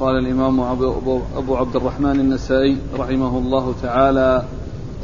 قال 0.00 0.18
الإمام 0.18 0.60
أبو 1.36 1.56
عبد 1.56 1.76
الرحمن 1.76 2.20
النسائي 2.20 2.76
رحمه 2.98 3.38
الله 3.38 3.74
تعالى 3.82 4.44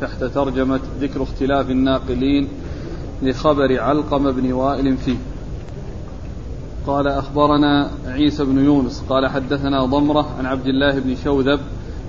تحت 0.00 0.24
ترجمة 0.24 0.80
ذكر 1.00 1.22
اختلاف 1.22 1.70
الناقلين 1.70 2.48
لخبر 3.22 3.80
علقم 3.80 4.30
بن 4.32 4.52
وائل 4.52 4.96
فيه. 4.96 5.16
قال 6.86 7.06
أخبرنا 7.06 7.90
عيسى 8.06 8.44
بن 8.44 8.64
يونس 8.64 9.04
قال 9.08 9.26
حدثنا 9.26 9.84
ضمرة 9.84 10.26
عن 10.38 10.46
عبد 10.46 10.66
الله 10.66 10.98
بن 10.98 11.16
شوذب 11.24 11.60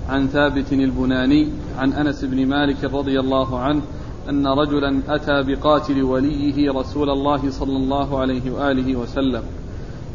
عن 0.08 0.26
ثابت 0.26 0.72
البناني 0.72 1.48
عن 1.78 1.92
أنس 1.92 2.24
بن 2.24 2.46
مالك 2.46 2.84
رضي 2.84 3.20
الله 3.20 3.58
عنه 3.58 3.82
أن 4.28 4.46
رجلا 4.46 5.00
أتى 5.08 5.42
بقاتل 5.42 6.02
وليه 6.02 6.72
رسول 6.72 7.10
الله 7.10 7.50
صلى 7.50 7.76
الله 7.76 8.18
عليه 8.18 8.50
وآله 8.50 8.96
وسلم. 8.96 9.42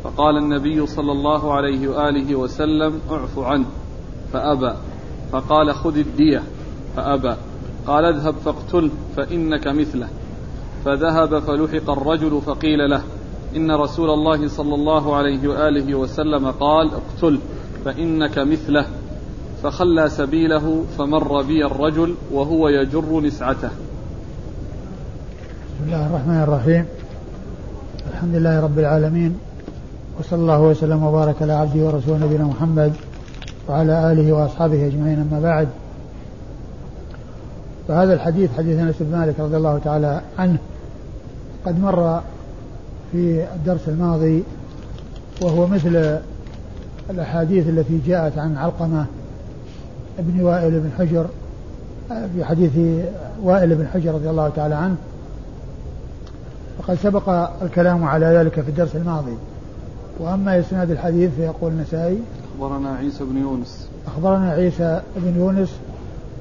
فقال 0.04 0.38
النبي 0.38 0.86
صلى 0.86 1.12
الله 1.12 1.54
عليه 1.54 1.88
وآله 1.88 2.36
وسلم 2.36 3.00
اعف 3.12 3.40
عنه 3.40 3.66
فأبى. 4.34 4.74
فقال 5.32 5.76
خذ 5.76 5.98
الدية 5.98 6.44
فأبى. 6.96 7.36
قال 7.88 8.06
اذهب 8.06 8.34
فاقتله 8.34 8.90
فإنك 9.16 9.68
مثله. 9.68 10.08
فذهب 10.86 11.40
فلحق 11.40 11.90
الرجل 11.90 12.42
فقيل 12.46 12.90
له 12.90 13.04
إن 13.56 13.72
رسول 13.72 14.10
الله 14.10 14.48
صلى 14.48 14.76
الله 14.76 15.16
عليه 15.16 15.48
وآله 15.48 15.96
وسلم 15.96 16.52
قال 16.52 16.92
اقتله 16.94 17.40
فإنك 17.86 18.40
مثله. 18.40 18.86
فخلى 19.64 20.10
سبيله 20.10 20.84
فمر 20.98 21.42
بي 21.42 21.66
الرجل 21.66 22.16
وهو 22.32 22.70
يجر 22.70 23.22
نسعته. 23.22 23.70
بسم 25.74 25.84
الله 25.86 26.06
الرحمن 26.06 26.42
الرحيم. 26.44 26.86
الحمد 28.14 28.36
لله 28.36 28.64
رب 28.64 28.80
العالمين. 28.80 29.53
وصلى 30.20 30.40
الله 30.40 30.62
وسلم 30.62 31.04
وبارك 31.04 31.42
على 31.42 31.54
عبده 31.54 31.86
ورسوله 31.86 32.26
نبينا 32.26 32.44
محمد 32.44 32.94
وعلى 33.70 34.12
آله 34.12 34.34
وأصحابه 34.34 34.88
أجمعين 34.88 35.20
أما 35.20 35.40
بعد. 35.40 35.68
فهذا 37.88 38.14
الحديث 38.14 38.50
حديث 38.58 38.80
أنس 38.80 38.96
بن 39.00 39.18
مالك 39.18 39.40
رضي 39.40 39.58
الله 39.58 39.80
تعالى 39.84 40.22
عنه 40.40 40.58
قد 41.66 41.80
مر 41.80 42.22
في 43.12 43.46
الدرس 43.56 43.88
الماضي 43.88 44.44
وهو 45.42 45.68
مثل 45.68 46.20
الأحاديث 47.10 47.68
التي 47.68 48.02
جاءت 48.08 48.38
عن 48.38 48.58
علقمة 48.58 49.06
ابن 50.20 50.42
وائل 50.42 50.80
بن 50.80 50.90
حجر 50.98 51.26
في 52.36 52.46
حديث 52.46 52.72
وائل 53.44 53.76
بن 53.76 53.88
حجر 53.88 54.14
رضي 54.14 54.30
الله 54.30 54.50
تعالى 54.50 54.76
عنه. 54.76 54.96
وقد 56.80 56.98
سبق 57.04 57.30
الكلام 57.62 58.04
على 58.04 58.26
ذلك 58.26 58.62
في 58.62 58.70
الدرس 58.70 58.96
الماضي. 58.96 59.36
وأما 60.20 60.60
إسناد 60.60 60.92
الحديث 60.92 61.32
فيقول 61.36 61.72
النسائي 61.72 62.20
أخبرنا 62.56 62.96
عيسى 62.96 63.24
بن 63.24 63.38
يونس. 63.38 63.90
أخبرنا 64.08 64.52
عيسى 64.52 65.02
بن 65.16 65.40
يونس 65.40 65.76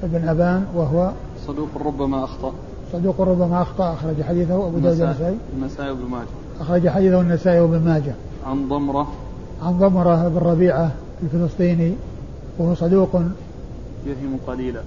بن 0.03 0.27
أبان 0.27 0.65
وهو 0.75 1.11
صدوق 1.47 1.69
ربما 1.85 2.23
أخطأ. 2.23 2.53
صدوق 2.93 3.21
ربما 3.21 3.61
أخطأ. 3.61 3.93
أخرج 3.93 4.21
حديثه 4.21 4.67
أبو 4.67 4.79
داود 4.79 5.01
النسائي 5.01 5.37
النسائي 5.57 5.89
وابن 5.89 6.05
ماجه. 6.11 6.27
أخرج 6.61 6.89
حديثه 6.89 7.21
النسائي 7.21 7.59
وابن 7.59 7.79
ماجه. 7.79 8.13
عن 8.45 8.67
ضمرة. 8.69 9.07
عن 9.63 9.79
ضمرة 9.79 10.27
بن 10.27 10.37
ربيعة 10.37 10.91
الفلسطيني 11.23 11.93
وهو 12.59 12.75
صدوق 12.75 13.15
يهم 14.05 14.37
قليلا. 14.47 14.81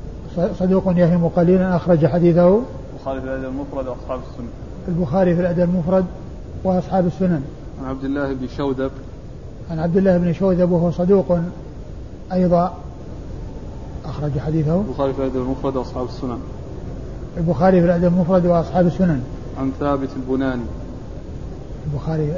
صدوق 0.59 0.85
يهم 0.97 1.29
قليلا. 1.29 1.77
أخرج 1.77 2.07
حديثه 2.07 2.61
البخاري 2.99 3.21
في 3.21 3.31
الأدب 3.31 3.45
المفرد 3.45 3.87
وأصحاب 3.87 4.21
السنة. 4.21 4.49
البخاري 4.89 5.35
في 5.35 5.41
الأدب 5.41 5.63
المفرد 5.63 6.05
وأصحاب 6.65 7.07
السنن. 7.07 7.43
عن 7.81 7.89
عبد 7.89 8.05
الله 8.05 8.33
بن 8.33 8.49
شوذب 8.57 8.91
عن 9.71 9.79
عبد 9.79 9.97
الله 9.97 10.19
بن 10.19 10.33
شوذب 10.33 10.71
وهو 10.71 10.91
صدوق 10.91 11.39
أيضا. 12.33 12.75
أخرج 14.05 14.39
حديثه. 14.39 14.81
البخاري 14.81 15.13
في 15.13 15.19
الأدب 15.19 15.37
المفرد 15.37 15.77
وأصحاب 15.77 16.07
السنن. 16.07 16.39
البخاري 17.37 17.81
في 17.81 17.87
الأدب 17.87 18.05
المفرد 18.05 18.47
وأصحاب 18.47 18.87
السنن. 18.87 19.23
عن 19.59 19.73
ثابت 19.81 20.09
البناني. 20.17 20.63
البخاري. 21.87 22.35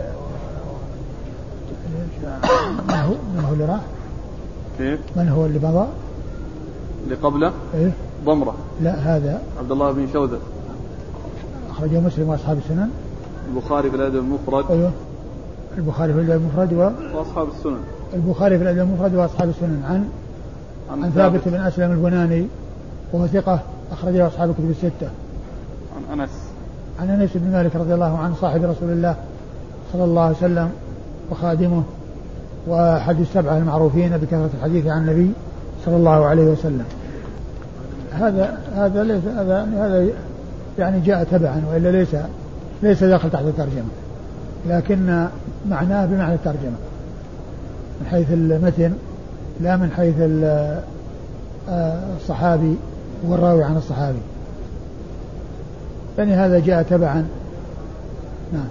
من 2.88 2.94
هو 2.94 3.14
من 3.34 3.44
هو 3.44 3.52
اللي 3.52 3.64
راح؟ 3.64 3.80
كيف؟ 4.78 5.00
من 5.16 5.28
هو 5.28 5.46
اللي 5.46 5.58
مضى؟ 5.58 5.86
اللي 7.04 7.14
قبله؟ 7.14 7.52
إيه. 7.74 7.92
ضمرة. 8.24 8.54
لا 8.82 8.94
هذا. 8.94 9.42
عبد 9.58 9.72
الله 9.72 9.92
بن 9.92 10.08
شوذب 10.12 10.40
أخرجه 11.70 12.00
مسلم 12.00 12.28
وأصحاب 12.28 12.58
السنن. 12.58 12.90
البخاري 13.48 13.90
في 13.90 13.96
الأدب 13.96 14.16
المفرد. 14.16 14.70
أيوه. 14.70 14.92
البخاري 15.78 16.12
في 16.12 16.20
الأدب 16.20 16.40
المفرد 16.42 16.72
و 16.72 16.90
وأصحاب 17.18 17.48
السنن. 17.48 17.80
البخاري 18.14 18.58
في 18.58 18.62
الأدب 18.62 18.78
المفرد 18.78 19.14
وأصحاب 19.14 19.48
السنن. 19.48 19.82
عن 19.88 20.08
عن, 20.90 21.02
عن 21.02 21.10
ثابت. 21.10 21.48
بن 21.48 21.54
أسلم 21.54 21.92
البناني 21.92 22.46
وهو 23.12 23.26
ثقة 23.26 23.60
أخرجه 23.92 24.26
أصحاب 24.26 24.50
الكتب 24.50 24.70
الستة. 24.70 25.10
عن 25.96 26.20
أنس. 26.20 26.30
عن 27.00 27.10
أنس 27.10 27.30
بن 27.34 27.52
مالك 27.52 27.76
رضي 27.76 27.94
الله 27.94 28.18
عنه 28.18 28.34
صاحب 28.40 28.64
رسول 28.64 28.90
الله 28.90 29.16
صلى 29.92 30.04
الله 30.04 30.22
عليه 30.22 30.36
وسلم 30.36 30.70
وخادمه 31.30 31.82
وأحد 32.66 33.20
السبعة 33.20 33.58
المعروفين 33.58 34.16
بكثرة 34.16 34.50
الحديث 34.58 34.86
عن 34.86 35.08
النبي 35.08 35.30
صلى 35.86 35.96
الله 35.96 36.26
عليه 36.26 36.44
وسلم. 36.44 36.84
هذا 38.12 38.58
هذا 38.74 39.04
ليس 39.04 39.24
هذا 39.24 39.68
هذا 39.76 40.08
يعني 40.78 41.00
جاء 41.00 41.24
تبعا 41.24 41.62
وإلا 41.72 41.88
ليس 41.88 42.16
ليس 42.82 43.04
داخل 43.04 43.30
تحت 43.30 43.44
الترجمة. 43.44 43.88
لكن 44.68 45.28
معناه 45.70 46.06
بمعنى 46.06 46.34
الترجمة 46.34 46.76
من 48.00 48.06
حيث 48.10 48.32
المتن 48.32 48.92
لا 49.60 49.76
من 49.76 49.90
حيث 49.90 50.14
آه، 51.68 52.16
الصحابي 52.16 52.76
والراوي 53.26 53.64
عن 53.64 53.76
الصحابي. 53.76 54.18
يعني 56.18 56.34
هذا 56.34 56.58
جاء 56.58 56.82
تبعا. 56.82 57.28
نعم. 58.52 58.68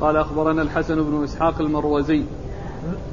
قال 0.00 0.16
أخبرنا 0.16 0.62
الحسن 0.62 0.94
بن 0.94 1.24
إسحاق 1.24 1.60
المروزي. 1.60 2.22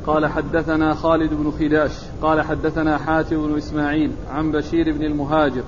قال 0.08 0.26
حدثنا 0.26 0.94
خالد 0.94 1.34
بن 1.34 1.52
خداش. 1.60 1.92
قال 2.22 2.42
حدثنا 2.42 2.98
حاتم 2.98 3.48
بن 3.48 3.58
إسماعيل 3.58 4.12
عن 4.32 4.52
بشير 4.52 4.94
بن 4.98 5.04
المهاجر. 5.04 5.64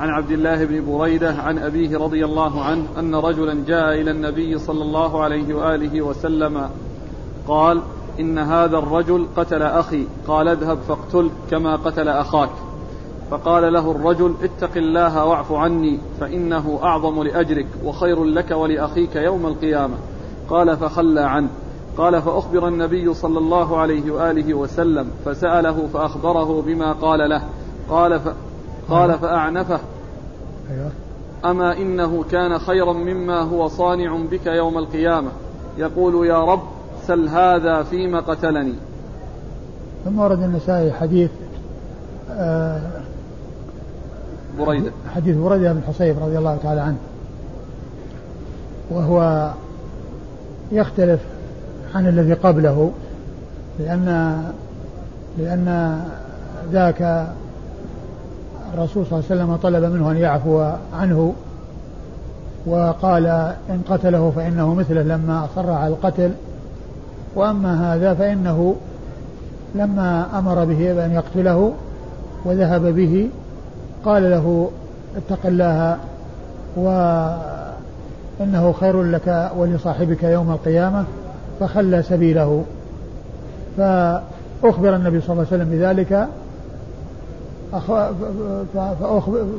عن 0.00 0.08
عبد 0.08 0.30
الله 0.30 0.64
بن 0.64 0.84
بريدة 0.92 1.34
عن 1.34 1.58
أبيه 1.58 1.98
رضي 1.98 2.24
الله 2.24 2.64
عنه 2.64 2.84
أن 2.98 3.14
رجلا 3.14 3.64
جاء 3.66 4.00
إلى 4.00 4.10
النبي 4.10 4.58
صلى 4.58 4.82
الله 4.82 5.22
عليه 5.22 5.54
وآله 5.54 6.02
وسلم 6.02 6.70
قال 7.48 7.82
إن 8.20 8.38
هذا 8.38 8.78
الرجل 8.78 9.26
قتل 9.36 9.62
أخي. 9.62 10.06
قال 10.28 10.48
اذهب 10.48 10.78
فاقتل 10.88 11.30
كما 11.50 11.76
قتل 11.76 12.08
أخاك. 12.08 12.50
فقال 13.30 13.72
له 13.72 13.90
الرجل 13.90 14.34
اتق 14.42 14.76
الله 14.76 15.24
وأعف 15.24 15.52
عني 15.52 15.98
فإنه 16.20 16.80
أعظم 16.82 17.22
لأجرك 17.22 17.66
وخير 17.84 18.24
لك 18.24 18.50
ولأخيك 18.50 19.16
يوم 19.16 19.46
القيامة. 19.46 19.94
قال 20.50 20.76
فخلى 20.76 21.20
عنه. 21.20 21.48
قال 21.98 22.22
فأخبر 22.22 22.68
النبي 22.68 23.14
صلى 23.14 23.38
الله 23.38 23.78
عليه 23.78 24.10
وآله 24.10 24.54
وسلم. 24.54 25.10
فسأله 25.24 25.88
فأخبره 25.92 26.62
بما 26.66 26.92
قال 26.92 27.30
له. 27.30 27.42
قال 27.90 28.20
ف... 28.20 28.28
قال 28.90 29.18
فأعنفه. 29.18 29.80
أيوة. 30.70 30.90
أما 31.44 31.76
إنه 31.76 32.24
كان 32.30 32.58
خيرا 32.58 32.92
مما 32.92 33.40
هو 33.40 33.68
صانع 33.68 34.16
بك 34.30 34.46
يوم 34.46 34.78
القيامة. 34.78 35.30
يقول 35.78 36.26
يا 36.26 36.44
رب 36.44 36.62
سل 37.06 37.28
هذا 37.28 37.82
فيما 37.82 38.20
قتلني. 38.20 38.74
ثم 40.04 40.18
ورد 40.18 40.42
النسائي 40.42 40.92
حديث 40.92 41.30
آه 42.30 42.80
بريدة. 44.58 44.92
حديث 45.14 45.36
بريدة 45.36 45.72
بن 45.72 45.82
حصيب 45.88 46.16
رضي 46.22 46.38
الله 46.38 46.58
تعالى 46.62 46.80
عنه. 46.80 46.98
وهو 48.90 49.50
يختلف 50.72 51.20
عن 51.94 52.06
الذي 52.08 52.32
قبله 52.32 52.92
لأن 53.78 54.42
لأن 55.38 56.00
ذاك 56.72 57.28
الرسول 58.74 59.06
صلى 59.06 59.18
الله 59.18 59.30
عليه 59.30 59.42
وسلم 59.42 59.56
طلب 59.56 59.84
منه 59.84 60.10
أن 60.10 60.16
يعفو 60.16 60.70
عنه 60.94 61.34
وقال 62.66 63.26
إن 63.70 63.82
قتله 63.90 64.32
فإنه 64.36 64.74
مثله 64.74 65.02
لما 65.02 65.44
أصر 65.44 65.70
على 65.70 65.94
القتل. 65.94 66.30
وأما 67.34 67.94
هذا 67.94 68.14
فإنه 68.14 68.76
لما 69.74 70.38
أمر 70.38 70.64
به 70.64 70.92
بأن 70.94 71.12
يقتله 71.12 71.72
وذهب 72.44 72.86
به 72.86 73.28
قال 74.04 74.30
له 74.30 74.70
اتق 75.16 75.46
الله 75.46 75.96
وإنه 76.76 78.72
خير 78.80 79.02
لك 79.02 79.50
ولصاحبك 79.56 80.22
يوم 80.22 80.50
القيامة 80.50 81.04
فخلى 81.60 82.02
سبيله. 82.02 82.64
فأخبر 83.76 84.96
النبي 84.96 85.20
صلى 85.20 85.32
الله 85.32 85.46
عليه 85.52 85.56
وسلم 85.62 85.70
بذلك 85.70 86.28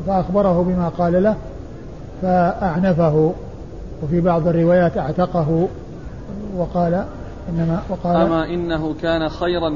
فأخبره 0.08 0.64
بما 0.64 0.92
قال 0.98 1.24
له 1.24 1.36
فأعنفه. 2.22 3.34
وفي 4.04 4.22
بعض 4.22 4.48
الروايات 4.48 4.98
أعتقه 4.98 5.68
وقال 6.58 7.06
إنما 7.50 7.82
وقال 7.90 8.16
أما 8.16 8.46
إنه 8.46 8.96
كان 9.02 9.30
خيرا 9.30 9.74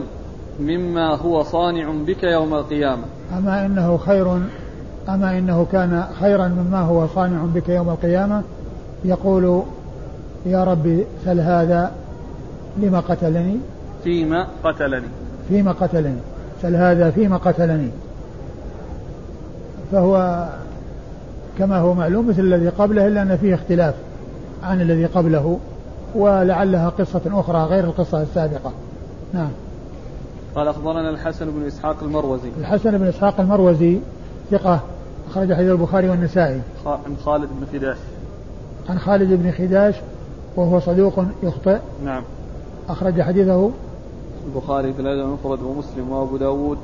مما 0.59 1.15
هو 1.15 1.43
صانع 1.43 1.91
بك 2.07 2.23
يوم 2.23 2.53
القيامة. 2.53 3.03
أما 3.37 3.65
إنه 3.65 3.97
خير 3.97 4.39
أما 5.09 5.37
إنه 5.37 5.65
كان 5.71 6.03
خيرا 6.19 6.47
مما 6.47 6.79
هو 6.79 7.07
صانع 7.07 7.45
بك 7.55 7.69
يوم 7.69 7.89
القيامة 7.89 8.43
يقول 9.05 9.63
يا 10.45 10.63
ربي 10.63 11.05
سل 11.25 11.39
هذا 11.39 11.91
لما 12.77 12.99
قتلني؟ 12.99 13.57
فيما 14.03 14.47
قتلني. 14.63 15.07
فيما 15.49 15.71
قتلني. 15.71 16.19
سل 16.61 16.75
هذا 16.75 17.11
فيما 17.11 17.37
قتلني؟ 17.37 17.89
فهو 19.91 20.45
كما 21.57 21.79
هو 21.79 21.93
معلوم 21.93 22.29
مثل 22.29 22.41
الذي 22.41 22.69
قبله 22.69 23.07
إلا 23.07 23.21
أن 23.21 23.37
فيه 23.37 23.55
اختلاف 23.55 23.95
عن 24.63 24.81
الذي 24.81 25.05
قبله 25.05 25.59
ولعلها 26.15 26.89
قصة 26.89 27.21
أخرى 27.27 27.63
غير 27.63 27.83
القصة 27.83 28.21
السابقة. 28.21 28.71
نعم. 29.33 29.49
قال 30.55 30.67
أخبرنا 30.67 31.09
الحسن 31.09 31.51
بن 31.51 31.65
إسحاق 31.65 32.03
المروزي. 32.03 32.49
الحسن 32.59 32.97
بن 32.97 33.07
إسحاق 33.07 33.39
المروزي 33.39 33.99
ثقة 34.51 34.79
أخرج 35.29 35.53
حديث 35.53 35.71
البخاري 35.71 36.09
والنسائي. 36.09 36.61
عن 36.85 37.17
خالد 37.25 37.49
بن 37.59 37.79
خداش. 37.79 37.97
عن 38.89 38.99
خالد 38.99 39.33
بن 39.33 39.51
خداش 39.51 39.95
وهو 40.55 40.79
صدوق 40.79 41.23
يخطئ. 41.43 41.77
نعم. 42.05 42.23
أخرج 42.89 43.21
حديثه. 43.21 43.71
البخاري 44.47 44.93
في 44.93 45.01
الأدب 45.01 45.19
المفرد 45.19 45.61
ومسلم 45.61 46.11
وأبو 46.11 46.37
داود. 46.37 46.77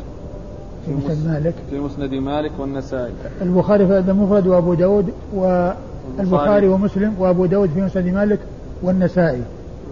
في 0.86 0.92
مسند 0.92 1.28
مالك. 1.28 1.54
في 1.70 1.80
مسند 1.80 2.14
مالك 2.14 2.52
والنسائي. 2.60 3.14
البخاري 3.42 3.86
في 3.86 3.92
الأدب 3.92 4.10
المفرد 4.10 4.48
وأبو 4.48 4.74
داود 4.74 5.14
والبخاري 5.34 6.68
ومسلم 6.68 7.16
وأبو 7.20 7.46
داود 7.46 7.70
في 7.70 7.82
مسند 7.82 8.06
مالك 8.06 8.40
والنسائي. 8.84 9.42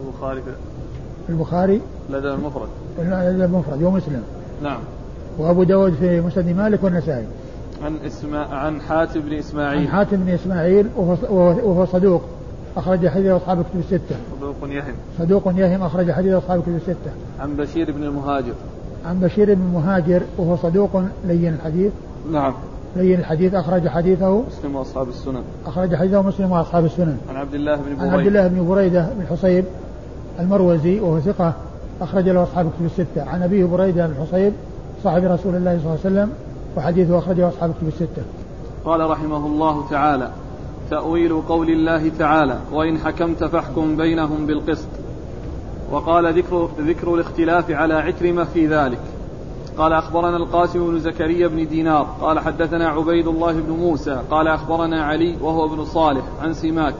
البخاري 0.05 0.41
في 1.27 1.29
البخاري 1.29 1.81
الأدب 2.09 2.39
المفرد. 2.39 2.67
الأدب 2.99 3.41
المفرد 3.41 3.83
ومسلم. 3.83 4.23
نعم. 4.63 4.79
وأبو 5.37 5.63
داود 5.63 5.93
في 5.93 6.21
مسند 6.21 6.47
مالك 6.49 6.83
والنسائي. 6.83 7.25
عن 7.83 7.97
اسماء 8.05 8.47
عن 8.51 8.81
حاتم 8.81 9.19
بن 9.19 9.33
إسماعيل. 9.33 9.79
عن 9.79 9.87
حاتم 9.87 10.17
بن 10.17 10.29
إسماعيل 10.29 10.87
وهو, 10.97 11.15
وهو 11.29 11.85
صدوق. 11.85 12.21
أخرج 12.77 13.07
حديث 13.07 13.31
أصحاب 13.31 13.59
الكتب 13.59 13.79
الستة. 13.79 14.15
صدوق 14.39 14.55
يهم. 14.63 14.93
صدوق 15.19 15.43
يهم 15.55 15.81
أخرج 15.83 16.11
حديث 16.11 16.33
أصحاب 16.33 16.59
الكتب 16.59 16.75
الستة. 16.75 17.11
عن 17.39 17.55
بشير 17.55 17.91
بن 17.91 18.03
المهاجر. 18.03 18.53
عن 19.05 19.19
بشير 19.19 19.53
بن 19.53 19.61
المهاجر 19.61 20.21
وهو 20.37 20.55
صدوق 20.55 21.01
لين 21.25 21.53
الحديث. 21.53 21.91
نعم. 22.31 22.53
لين 22.95 23.19
الحديث 23.19 23.53
أخرج 23.53 23.87
حديثه. 23.87 24.43
مسلم 24.47 24.75
وأصحاب 24.75 25.09
السنن. 25.09 25.43
أخرج 25.65 25.95
حديثه 25.95 26.21
مسلم 26.21 26.51
وأصحاب 26.51 26.85
السنن. 26.85 27.17
عن 27.29 27.35
عبد 27.35 27.53
الله 27.53 27.75
بن 27.75 27.83
بريده 27.83 28.03
عن 28.03 28.19
عبد 28.19 28.27
الله 28.27 28.47
بن 28.47 28.67
بريدة 28.67 29.09
بن 29.19 29.25
حصيب 29.25 29.65
المروزي 30.39 30.99
وهو 30.99 31.19
ثقة 31.19 31.53
أخرج 32.01 32.29
له 32.29 32.43
أصحاب 32.43 32.65
الكتب 32.65 32.85
الستة. 32.85 33.29
عن 33.29 33.43
أبيه 33.43 33.65
بريدة 33.65 34.07
بن 34.07 34.13
حصيب 34.25 34.53
صاحب 35.03 35.23
رسول 35.23 35.55
الله 35.55 35.77
صلى 35.77 35.85
الله 35.85 35.89
عليه 35.89 35.99
وسلم 35.99 36.29
وحديثه 36.77 37.17
أخرجه 37.17 37.49
أصحاب 37.49 37.69
الكتب 37.69 37.87
الستة. 37.87 38.23
قال 38.85 39.09
رحمه 39.09 39.45
الله 39.45 39.89
تعالى 39.89 40.29
تأويل 40.89 41.41
قول 41.41 41.69
الله 41.69 42.09
تعالى 42.19 42.59
وإن 42.73 42.97
حكمت 42.97 43.43
فاحكم 43.43 43.97
بينهم 43.97 44.45
بالقسط. 44.45 44.87
وقال 45.91 46.33
ذكر 46.33 46.69
ذكر 46.79 47.13
الاختلاف 47.13 47.71
على 47.71 47.93
عكرمة 47.93 48.43
في 48.43 48.67
ذلك. 48.67 48.99
قال 49.79 49.93
أخبرنا 49.93 50.37
القاسم 50.37 50.87
بن 50.87 50.99
زكريا 50.99 51.47
بن 51.47 51.67
دينار 51.67 52.07
قال 52.21 52.39
حدثنا 52.39 52.89
عبيد 52.89 53.27
الله 53.27 53.53
بن 53.53 53.71
موسى 53.71 54.21
قال 54.31 54.47
أخبرنا 54.47 55.03
علي 55.05 55.35
وهو 55.41 55.65
ابن 55.65 55.85
صالح 55.85 56.23
عن 56.41 56.53
سماك 56.53 56.93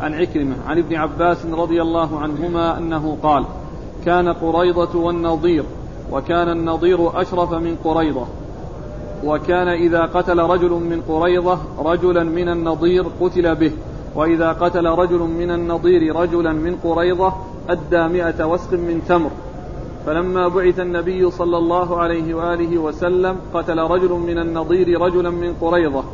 عن 0.00 0.14
عكرمة 0.14 0.54
عن 0.66 0.78
ابن 0.78 0.96
عباس 0.96 1.46
رضي 1.46 1.82
الله 1.82 2.18
عنهما 2.20 2.78
أنه 2.78 3.18
قال 3.22 3.44
كان 4.04 4.28
قريضة 4.28 4.98
والنظير 4.98 5.64
وكان 6.12 6.48
النظير 6.48 7.20
أشرف 7.20 7.52
من 7.52 7.76
قريضة 7.84 8.26
وكان 9.24 9.68
إذا 9.68 10.00
قتل 10.00 10.38
رجل 10.38 10.70
من 10.70 11.02
قريظة 11.08 11.58
رجلا 11.78 12.24
من 12.24 12.48
النضير 12.48 13.06
قتل 13.20 13.54
به 13.54 13.72
وإذا 14.14 14.52
قتل 14.52 14.86
رجل 14.86 15.18
من 15.18 15.50
النضير 15.50 16.16
رجلا 16.16 16.52
من 16.52 16.76
قريظة 16.76 17.32
أدى 17.68 18.08
مئة 18.12 18.44
وسق 18.44 18.72
من 18.72 19.02
تمر. 19.08 19.30
فلما 20.06 20.48
بعث 20.48 20.80
النبي 20.80 21.30
صلى 21.30 21.58
الله 21.58 21.98
عليه 21.98 22.34
وآله 22.34 22.78
وسلم 22.78 23.36
قتل 23.54 23.78
رجل 23.78 24.10
من 24.10 24.38
النضير 24.38 25.00
رجلا 25.00 25.30
من 25.30 25.54
قريظة. 25.60 26.04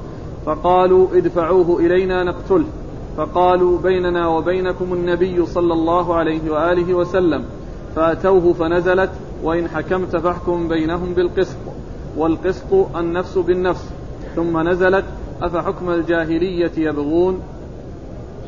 فقالوا 0.46 1.06
ادفعوه 1.14 1.78
إلينا 1.80 2.24
نقتله. 2.24 2.64
فقالوا 3.16 3.78
بيننا 3.78 4.26
وبينكم 4.26 4.92
النبي 4.92 5.46
صلى 5.46 5.72
الله 5.72 6.14
عليه 6.14 6.50
وآله 6.50 6.94
وسلم. 6.94 7.44
فأتوه 7.96 8.52
فنزلت 8.52 9.10
وإن 9.42 9.68
حكمت 9.68 10.16
فاحكم 10.16 10.68
بينهم 10.68 11.14
بالقسط. 11.14 11.56
والقسط 12.16 12.96
النفس 12.96 13.38
بالنفس. 13.38 13.90
ثم 14.36 14.68
نزلت 14.68 15.04
أفحكم 15.42 15.90
الجاهلية 15.90 16.72
يبغون؟ 16.76 17.40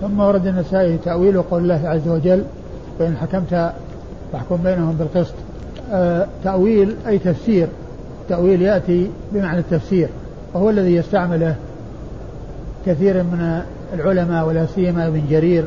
ثم 0.00 0.20
ورد 0.20 0.46
النسائي 0.46 0.98
تأويل 0.98 1.42
قول 1.42 1.62
الله 1.62 1.88
عز 1.88 2.08
وجل 2.08 2.44
فإن 3.02 3.16
حكمت 3.16 3.72
فاحكم 4.32 4.56
بينهم 4.56 4.96
بالقسط. 4.96 5.34
آه 5.92 6.26
تأويل 6.44 6.96
أي 7.06 7.18
تفسير. 7.18 7.68
تأويل 8.28 8.62
يأتي 8.62 9.10
بمعنى 9.32 9.58
التفسير 9.58 10.08
وهو 10.54 10.70
الذي 10.70 10.94
يستعمله 10.94 11.54
كثير 12.86 13.22
من 13.22 13.62
العلماء 13.94 14.46
ولا 14.46 14.66
سيما 14.66 15.06
ابن 15.06 15.22
جرير 15.30 15.64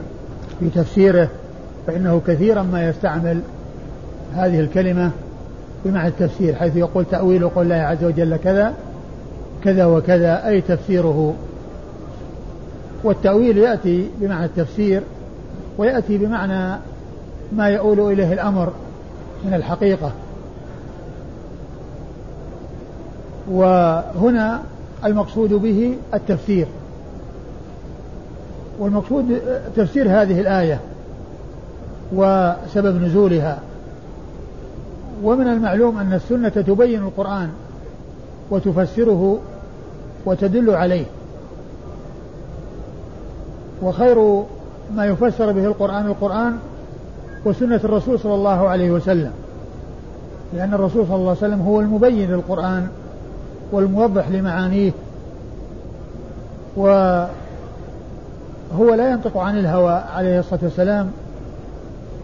في 0.60 0.70
تفسيره 0.70 1.30
فإنه 1.88 2.22
كثيرا 2.28 2.62
ما 2.62 2.90
يستعمل 2.90 3.40
هذه 4.36 4.60
الكلمة 4.60 5.12
بمعنى 5.86 6.08
التفسير 6.08 6.56
حيث 6.56 6.76
يقول 6.76 7.06
تأويل 7.12 7.50
قول 7.50 7.64
الله 7.64 7.76
عز 7.76 8.04
وجل 8.04 8.38
كذا 8.38 8.74
كذا 9.64 9.86
وكذا 9.86 10.48
أي 10.48 10.62
تفسيره. 10.62 11.34
والتأويل 13.04 13.58
يأتي 13.58 14.08
بمعنى 14.22 14.46
التفسير 14.46 15.02
ويأتي 15.78 16.18
بمعنى 16.18 16.80
ما 17.52 17.70
يؤول 17.70 18.00
إليه 18.12 18.34
الأمر 18.34 18.74
من 19.46 19.54
الحقيقة. 19.54 20.12
وهنا 23.52 24.62
المقصود 25.06 25.54
به 25.54 25.98
التفسير. 26.14 26.68
والمقصود 28.80 29.42
تفسير 29.76 30.22
هذه 30.22 30.42
الآية 30.42 30.80
وسبب 32.14 33.02
نزولها. 33.02 33.60
ومن 35.24 35.48
المعلوم 35.48 35.98
أن 35.98 36.14
السنة 36.14 36.50
تبين 36.50 37.04
القرآن 37.04 37.50
وتفسره 38.50 39.40
وتدل 40.26 40.70
عليه. 40.70 41.06
وخير 43.82 44.44
ما 44.96 45.06
يفسر 45.06 45.52
به 45.52 45.66
القرآن 45.66 46.06
القرآن 46.06 46.58
وسنة 47.46 47.80
الرسول 47.84 48.20
صلى 48.20 48.36
الله 48.36 48.70
عليه 48.70 48.92
وسلم. 48.92 49.32
لأن 50.54 50.74
الرسول 50.74 51.08
صلى 51.08 51.16
الله 51.16 51.30
عليه 51.30 51.38
وسلم 51.38 51.62
هو 51.62 51.80
المبين 51.80 52.32
للقرآن 52.32 52.88
والموضح 53.72 54.30
لمعانيه 54.30 54.92
وهو 56.78 57.30
لا 58.98 59.12
ينطق 59.12 59.38
عن 59.38 59.58
الهوى 59.60 59.94
عليه 59.94 60.40
الصلاة 60.40 60.60
والسلام. 60.64 61.12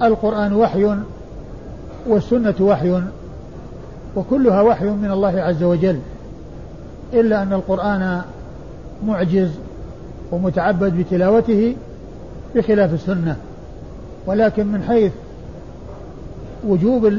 القرآن 0.01 0.53
وحي 0.53 0.95
والسنة 2.07 2.55
وحي 2.61 3.01
وكلها 4.15 4.61
وحي 4.61 4.85
من 4.85 5.11
الله 5.11 5.41
عز 5.41 5.63
وجل 5.63 5.99
إلا 7.13 7.43
أن 7.43 7.53
القرآن 7.53 8.21
معجز 9.07 9.51
ومتعبد 10.31 10.97
بتلاوته 10.97 11.75
بخلاف 12.55 12.93
السنة. 12.93 13.35
ولكن 14.25 14.67
من 14.67 14.83
حيث 14.83 15.11
وجوب 16.67 17.13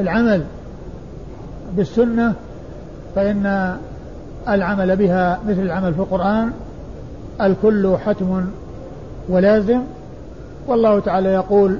العمل 0.00 0.44
بالسنة 1.76 2.34
فإن 3.14 3.76
العمل 4.48 4.96
بها 4.96 5.38
مثل 5.48 5.60
العمل 5.60 5.94
في 5.94 6.00
القرآن 6.00 6.52
الكل 7.40 7.96
حتم 8.06 8.44
ولازم 9.28 9.80
والله 10.66 11.00
تعالى 11.00 11.28
يقول 11.28 11.78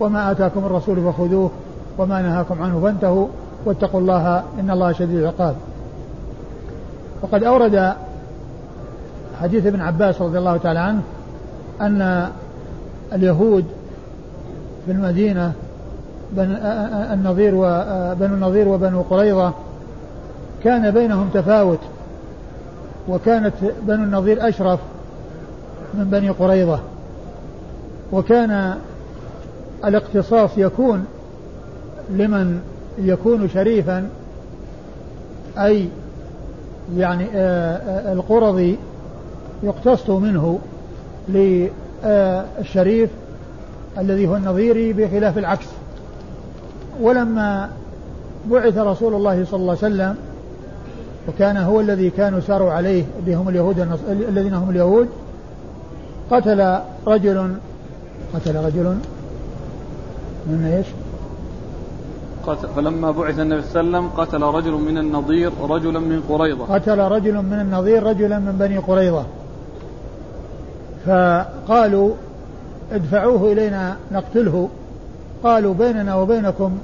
وما 0.00 0.30
آتاكم 0.30 0.64
الرسول 0.64 0.96
فخذوه 0.96 1.50
وما 1.98 2.22
نهاكم 2.22 2.62
عنه 2.62 2.80
فانتهوا 2.80 3.26
واتقوا 3.64 4.00
الله 4.00 4.42
إن 4.60 4.70
الله 4.70 4.92
شديد 4.92 5.18
العقاب. 5.18 5.54
وقد 7.22 7.44
أورد 7.44 7.92
حديث 9.40 9.66
ابن 9.66 9.80
عباس 9.80 10.22
رضي 10.22 10.38
الله 10.38 10.56
تعالى 10.56 10.78
عنه 10.78 11.00
أن 11.80 12.28
اليهود 13.12 13.64
في 14.86 14.92
المدينة 14.92 15.52
بن 16.32 16.58
النظير 17.12 17.54
وبنو 17.54 18.34
النظير 18.34 18.68
وبنو 18.68 19.02
قريظة 19.02 19.52
كان 20.64 20.90
بينهم 20.90 21.28
تفاوت 21.34 21.78
وكانت 23.08 23.54
بنو 23.82 24.04
النظير 24.04 24.48
أشرف 24.48 24.80
من 25.94 26.04
بني 26.04 26.30
قريظة 26.30 26.80
وكان 28.12 28.74
الاقتصاص 29.84 30.50
يكون 30.56 31.04
لمن 32.10 32.60
يكون 32.98 33.48
شريفا 33.48 34.08
أي 35.58 35.88
يعني 36.96 37.26
القرظي 38.12 38.76
يقتص 39.62 40.10
منه 40.10 40.58
للشريف 42.04 43.10
الذي 43.98 44.28
هو 44.28 44.36
النظيري 44.36 44.92
بخلاف 44.92 45.38
العكس. 45.38 45.66
ولما 47.00 47.70
بعث 48.50 48.78
رسول 48.78 49.14
الله 49.14 49.44
صلى 49.44 49.60
الله 49.60 49.76
عليه 49.82 49.94
وسلم 49.94 50.14
وكان 51.28 51.56
هو 51.56 51.80
الذي 51.80 52.10
كانوا 52.10 52.40
ساروا 52.40 52.72
عليه 52.72 53.04
اللي 53.18 53.34
هم 53.34 53.48
اليهود 53.48 53.98
الذين 54.08 54.54
هم 54.54 54.70
اليهود 54.70 55.08
قتل 56.30 56.78
رجل 57.06 57.54
قتل 58.34 58.56
رجل 58.56 58.96
من 60.46 60.72
إيش؟ 60.76 60.86
قتل 62.46 62.68
فلما 62.76 63.10
بعث 63.10 63.38
النبي 63.38 63.62
صلى 63.62 63.80
الله 63.80 63.98
عليه 63.98 64.08
وسلم 64.08 64.20
قتل 64.20 64.42
رجل 64.42 64.72
من 64.72 64.98
النضير 64.98 65.52
رجلا 65.60 66.00
من 66.00 66.22
قريظة. 66.28 66.64
قتل 66.74 66.98
رجل 66.98 67.34
من 67.34 67.60
النضير 67.60 68.02
رجلا 68.02 68.38
من 68.38 68.56
بني 68.58 68.78
قريظة. 68.78 69.24
فقالوا 71.06 72.14
ادفعوه 72.92 73.52
إلينا 73.52 73.96
نقتله. 74.12 74.68
قالوا 75.44 75.74
بيننا 75.74 76.14
وبينكم 76.14 76.78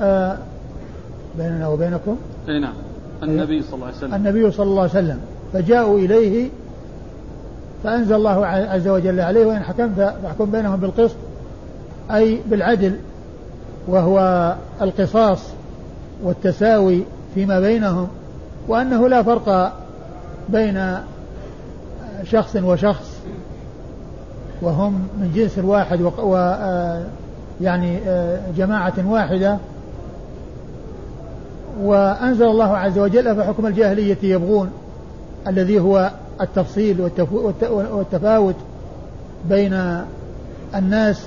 آه 0.00 0.38
بيننا 1.38 1.68
وبينكم؟ 1.68 2.16
أي 2.48 2.60
نعم. 2.60 2.72
النبي 3.22 3.62
صلى 3.62 3.74
الله 3.74 3.86
عليه 3.86 3.96
وسلم. 3.96 4.14
النبي 4.14 4.50
صلى 4.50 4.66
الله 4.66 4.82
عليه 4.82 4.90
وسلم. 4.90 5.20
فجاءوا 5.52 5.98
إليه 5.98 6.50
فأنزل 7.84 8.14
الله 8.14 8.46
عز 8.46 8.88
وجل 8.88 9.20
عليه 9.20 9.46
وإن 9.46 9.62
حكمت 9.62 10.14
فاحكم 10.22 10.50
بينهم 10.50 10.80
بالقسط 10.80 11.16
أي 12.10 12.40
بالعدل 12.46 12.96
وهو 13.88 14.54
القصاص 14.82 15.40
والتساوي 16.24 17.02
فيما 17.34 17.60
بينهم 17.60 18.08
وأنه 18.68 19.08
لا 19.08 19.22
فرق 19.22 19.72
بين 20.48 20.96
شخص 22.24 22.56
وشخص 22.56 23.20
وهم 24.62 24.92
من 24.92 25.32
جنس 25.34 25.58
واحد 25.58 26.00
و 26.02 26.36
آه، 26.36 27.04
يعني 27.60 27.98
آه، 28.06 28.40
جماعة 28.56 28.92
واحدة. 29.06 29.58
وأنزل 31.82 32.46
الله 32.46 32.76
عز 32.76 32.98
وجل 32.98 33.36
فحكم 33.36 33.66
الجاهلية 33.66 34.18
يبغون 34.22 34.70
الذي 35.48 35.80
هو 35.80 36.10
التفصيل 36.40 37.10
والتفاوت 37.70 38.54
بين 39.48 40.02
الناس 40.74 41.26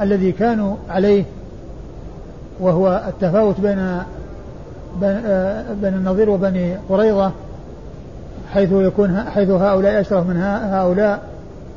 الذي 0.00 0.32
كانوا 0.32 0.76
عليه 0.88 1.24
وهو 2.60 3.04
التفاوت 3.08 3.60
بين 3.60 3.78
آه، 5.02 5.64
بين 5.82 5.94
النظير 5.94 6.30
وبني 6.30 6.76
قريظة. 6.88 7.32
حيث 8.54 8.72
يكون 8.72 9.24
حيث 9.34 9.50
هؤلاء 9.50 10.00
أشرف 10.00 10.26
من 10.26 10.36
هؤلاء 10.72 11.22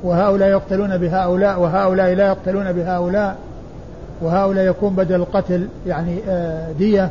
وهؤلاء 0.04 0.50
يقتلون 0.50 0.98
بهؤلاء 0.98 1.60
وهؤلاء 1.60 2.14
لا 2.14 2.28
يقتلون 2.28 2.72
بهؤلاء 2.72 3.38
وهؤلاء 4.22 4.66
يكون 4.66 4.96
بدل 4.96 5.16
القتل 5.16 5.68
يعني 5.88 6.18
آه، 6.28 6.72
دية. 6.72 7.10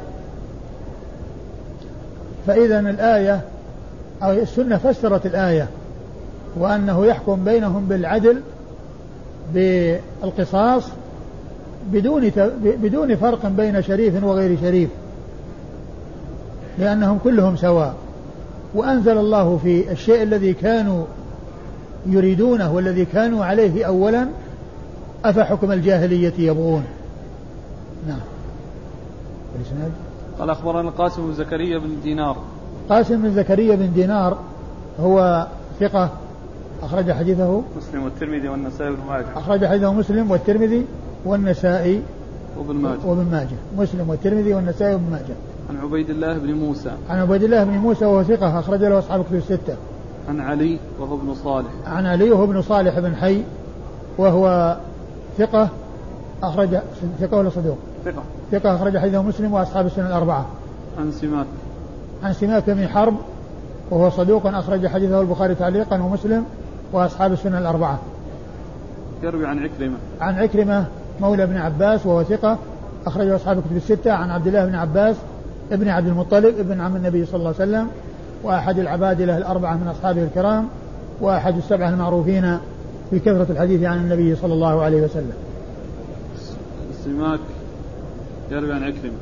فإذا 2.46 2.80
الآية 2.80 3.40
أو 4.22 4.32
السنة 4.32 4.76
فسرت 4.76 5.26
الآية 5.26 5.68
وأنه 6.56 7.06
يحكم 7.06 7.44
بينهم 7.44 7.86
بالعدل 7.86 8.40
بالقصاص 9.54 10.84
بدون 11.92 12.30
بدون 12.64 13.16
فرق 13.16 13.46
بين 13.46 13.82
شريف 13.82 14.24
وغير 14.24 14.58
شريف 14.60 14.90
لأنهم 16.78 17.18
كلهم 17.24 17.56
سواء. 17.56 17.94
وأنزل 18.74 19.18
الله 19.18 19.56
في 19.56 19.92
الشيء 19.92 20.22
الذي 20.22 20.52
كانوا 20.54 21.04
يريدونه 22.06 22.72
والذي 22.74 23.04
كانوا 23.04 23.44
عليه 23.44 23.84
أولا 23.84 24.28
أفحكم 25.24 25.72
الجاهلية 25.72 26.32
يبغون؟ 26.38 26.84
نعم. 28.08 28.20
قال 30.38 30.50
أخبرنا 30.50 30.88
القاسم 30.88 31.26
بن 31.26 31.34
زكريا 31.34 31.78
بن 31.78 32.00
دينار. 32.02 32.36
قاسم 32.88 33.22
بن 33.22 33.34
زكريا 33.34 33.76
بن 33.76 33.92
دينار 33.92 34.38
هو 35.00 35.46
ثقة 35.80 36.10
أخرج 36.82 37.12
حديثه؟ 37.12 37.62
مسلم 37.76 38.04
والترمذي 38.04 38.48
والنسائي 38.48 38.90
وابن 38.90 39.02
ماجه. 39.08 39.26
أخرج 39.36 39.66
حديثه 39.66 39.92
مسلم 39.92 40.30
والترمذي 40.30 40.86
والنسائي 41.24 42.02
وابن 42.58 42.74
ماجه. 42.74 42.98
وابن 43.04 43.30
ماجه. 43.30 43.56
مسلم 43.78 44.10
والترمذي 44.10 44.54
والنسائي 44.54 44.94
وابن 44.94 45.10
ماجه. 45.10 45.34
عن 45.72 45.80
عبيد 45.80 46.10
الله 46.10 46.38
بن 46.38 46.54
موسى. 46.54 46.90
عن 47.10 47.18
عبيد 47.18 47.42
الله 47.42 47.64
بن 47.64 47.72
موسى 47.72 48.04
وهو 48.04 48.22
ثقة 48.22 48.58
أخرج 48.58 48.84
له 48.84 48.98
أصحاب 48.98 49.24
كتب 49.24 49.34
الستة. 49.34 49.76
عن 50.28 50.40
علي 50.40 50.78
وهو 51.00 51.14
ابن 51.14 51.34
صالح. 51.34 51.68
عن 51.86 52.06
علي 52.06 52.30
وهو 52.30 52.44
ابن 52.44 52.62
صالح 52.62 52.98
بن 52.98 53.16
حي 53.16 53.42
وهو 54.18 54.76
ثقة 55.38 55.68
أخرج 56.42 56.78
ثقة 57.20 57.36
ولا 57.36 57.50
صدوق؟ 57.50 57.78
ثقة. 58.04 58.22
ثقة 58.52 58.76
أخرج 58.76 58.98
حديثه 58.98 59.22
مسلم 59.22 59.52
وأصحاب 59.52 59.86
السنة 59.86 60.06
الأربعة. 60.06 60.46
عن 60.98 61.12
سماك. 61.12 61.46
عن 62.22 62.32
سماك 62.32 62.70
بن 62.70 62.88
حرب 62.88 63.14
وهو 63.90 64.10
صدوق 64.10 64.46
أخرج 64.46 64.86
حديثه 64.86 65.20
البخاري 65.20 65.54
تعليقا 65.54 66.02
ومسلم 66.02 66.44
وأصحاب 66.92 67.32
السنة 67.32 67.58
الأربعة. 67.58 67.98
يروي 69.22 69.46
عن 69.46 69.58
عكرمة. 69.58 69.96
عن 70.20 70.34
عكرمة 70.34 70.84
مولى 71.20 71.42
ابن 71.42 71.56
عباس 71.56 72.06
وهو 72.06 72.22
ثقة 72.22 72.58
أخرجه 73.06 73.36
أصحاب 73.36 73.58
الكتب 73.58 73.76
الستة. 73.76 74.12
عن 74.12 74.30
عبد 74.30 74.46
الله 74.46 74.66
بن 74.66 74.74
عباس 74.74 75.16
ابن 75.72 75.88
عبد 75.88 76.06
المطلب 76.06 76.58
ابن 76.58 76.80
عم 76.80 76.96
النبي 76.96 77.26
صلى 77.26 77.36
الله 77.36 77.54
عليه 77.60 77.70
وسلم 77.70 77.88
وأحد 78.42 78.78
العبادلة 78.78 79.36
الأربعة 79.36 79.74
من 79.74 79.88
أصحابه 79.88 80.22
الكرام 80.22 80.68
وأحد 81.20 81.56
السبعة 81.56 81.88
المعروفين 81.88 82.58
في 83.10 83.18
كثرة 83.18 83.46
الحديث 83.50 83.82
عن 83.82 83.98
النبي 83.98 84.36
صلى 84.36 84.54
الله 84.54 84.82
عليه 84.82 85.02
وسلم. 85.02 85.32
السماك 86.90 87.40
يروي 88.50 88.72
عن 88.72 88.82
عكرمة. 88.82 89.12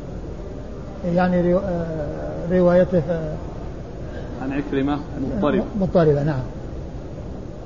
يعني 1.15 1.55
آه، 1.55 2.51
روايته 2.51 3.03
آه، 3.11 3.35
عن 4.43 4.53
عكرمة 4.53 4.99
مضطربة 5.21 5.65
مضطربة 5.81 6.23
نعم. 6.23 6.43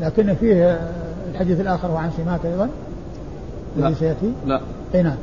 لكن 0.01 0.35
فيه 0.35 0.65
آه، 0.65 0.91
الحديث 1.31 1.61
الآخر 1.61 1.89
هو 1.89 1.97
عن 1.97 2.11
سماك 2.17 2.41
أيضا؟ 2.47 2.69
الذي 3.77 3.95
سيأتي؟ 3.95 4.33
لا. 4.47 4.61
أي 4.95 5.03
نعم. 5.03 5.17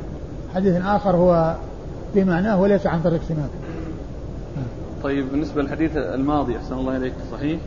حديث 0.54 0.76
آخر 0.84 1.16
هو 1.16 1.54
بمعناه 2.14 2.60
وليس 2.60 2.86
عن 2.86 3.02
طريق 3.02 3.20
سماك 3.28 3.50
طيب 5.02 5.30
بالنسبة 5.32 5.62
للحديث 5.62 5.96
الماضي 5.96 6.56
أحسن 6.56 6.74
الله 6.74 6.96
إليك 6.96 7.12
صحيح؟ 7.32 7.60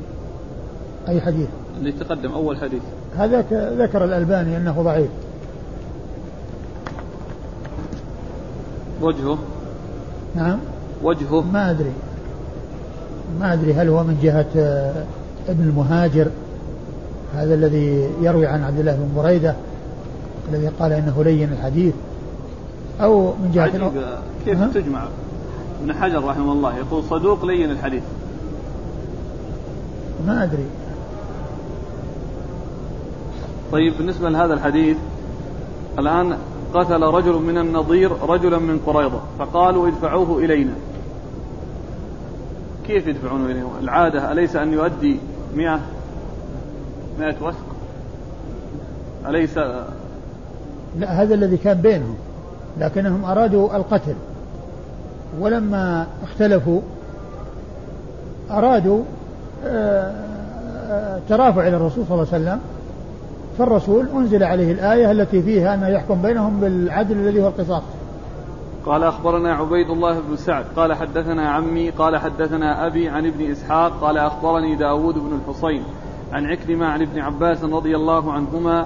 أي 1.08 1.22
حديث؟ 1.22 1.48
اللي 1.80 1.92
تقدم 1.92 2.32
أول 2.32 2.58
حديث. 2.58 2.82
هذا 3.18 3.42
ذكر 3.78 4.04
الألباني 4.04 4.58
أنه 4.58 4.82
ضعيف. 4.82 5.10
وجهه؟ 9.02 9.38
نعم. 10.36 10.60
وجهه؟ 11.04 11.42
ما 11.42 11.72
أدري. 11.72 11.92
ما 13.40 13.54
أدري 13.54 13.74
هل 13.74 13.90
هو 13.90 14.04
من 14.04 14.20
جهة 14.24 14.46
آه، 14.58 15.06
ابن 15.50 15.64
المهاجر 15.64 16.28
هذا 17.36 17.54
الذي 17.54 18.10
يروي 18.22 18.48
عن 18.48 18.64
عبد 18.64 18.80
الله 18.80 18.96
بن 18.96 19.22
بريدة 19.22 19.56
الذي 20.50 20.68
قال 20.68 20.94
إنه 20.94 21.24
لين 21.24 21.50
الحديث. 21.52 21.94
أو 23.02 23.34
من 23.34 23.52
جهة 23.54 23.64
عجيب 23.64 23.92
كيف 24.46 24.60
ها؟ 24.60 24.68
تجمع؟ 24.74 25.08
ابن 25.82 25.94
حجر 25.94 26.24
رحمه 26.25 26.52
الله 26.52 26.78
يقول 26.78 27.04
صدوق 27.04 27.46
لين 27.46 27.72
الحديث. 27.72 28.04
ما 30.28 30.44
أدري. 30.44 30.66
طيب 33.72 33.94
بالنسبة 33.98 34.30
لهذا 34.30 34.54
الحديث 34.54 34.98
الآن 36.00 36.38
قتل 36.74 37.02
رجل 37.02 37.34
من 37.34 37.58
النضير 37.58 38.12
رجلا 38.30 38.60
من 38.60 38.80
قريضة 38.86 39.20
فقالوا 39.40 39.88
ادفعوه 39.88 40.40
إلينا. 40.40 40.74
كيف 42.88 43.08
يدفعونه 43.08 43.46
إلينا؟ 43.46 43.68
العادة 43.82 44.32
أليس 44.32 44.56
أن 44.56 44.74
يؤدي 44.74 45.20
مئة؟ 45.56 45.80
مئة 47.20 47.36
وثق؟ 47.42 47.66
أليس؟ 49.28 49.58
لا 50.98 51.24
هذا 51.24 51.36
الذي 51.36 51.58
كان 51.58 51.82
بينهم. 51.82 52.16
لكنهم 52.79 53.25
أرادوا 53.25 53.75
القتل. 53.75 54.15
ولما 55.39 56.08
اختلفوا 56.24 56.82
أرادوا 58.51 59.03
آه، 59.65 60.13
آه، 60.89 61.20
ترافع 61.29 61.67
إلى 61.67 61.77
الرسول 61.77 62.05
صلى 62.05 62.22
الله 62.22 62.34
عليه 62.34 62.44
وسلم. 62.44 62.60
فالرسول 63.58 64.08
أنزل 64.15 64.44
عليه 64.44 64.72
الآية 64.72 65.12
التي 65.12 65.41
فيها 65.41 65.74
أنه 65.74 65.88
يحكم 65.88 66.22
بينهم 66.22 66.60
بالعدل 66.60 67.17
الذي 67.17 67.44
هو 67.44 67.48
القصاص. 67.48 67.84
قال 68.86 69.03
أخبرنا 69.03 69.53
عبيد 69.53 69.89
الله 69.89 70.20
بن 70.20 70.36
سعد. 70.36 70.65
قال 70.75 70.94
حدثنا 70.94 71.50
عمي. 71.50 71.89
قال 71.89 72.17
حدثنا 72.17 72.88
أبي 72.88 73.10
عن 73.10 73.25
ابن 73.25 73.51
إسحاق. 73.51 73.91
قال 74.01 74.17
أخبرني 74.17 74.75
داود 74.75 75.15
بن 75.15 75.39
الحصين 75.41 75.84
عن 76.34 76.46
عكرمة 76.46 76.86
عن 76.86 77.01
ابن 77.01 77.20
عباس 77.20 77.63
رضي 77.63 77.96
الله 77.96 78.34
عنهما 78.34 78.86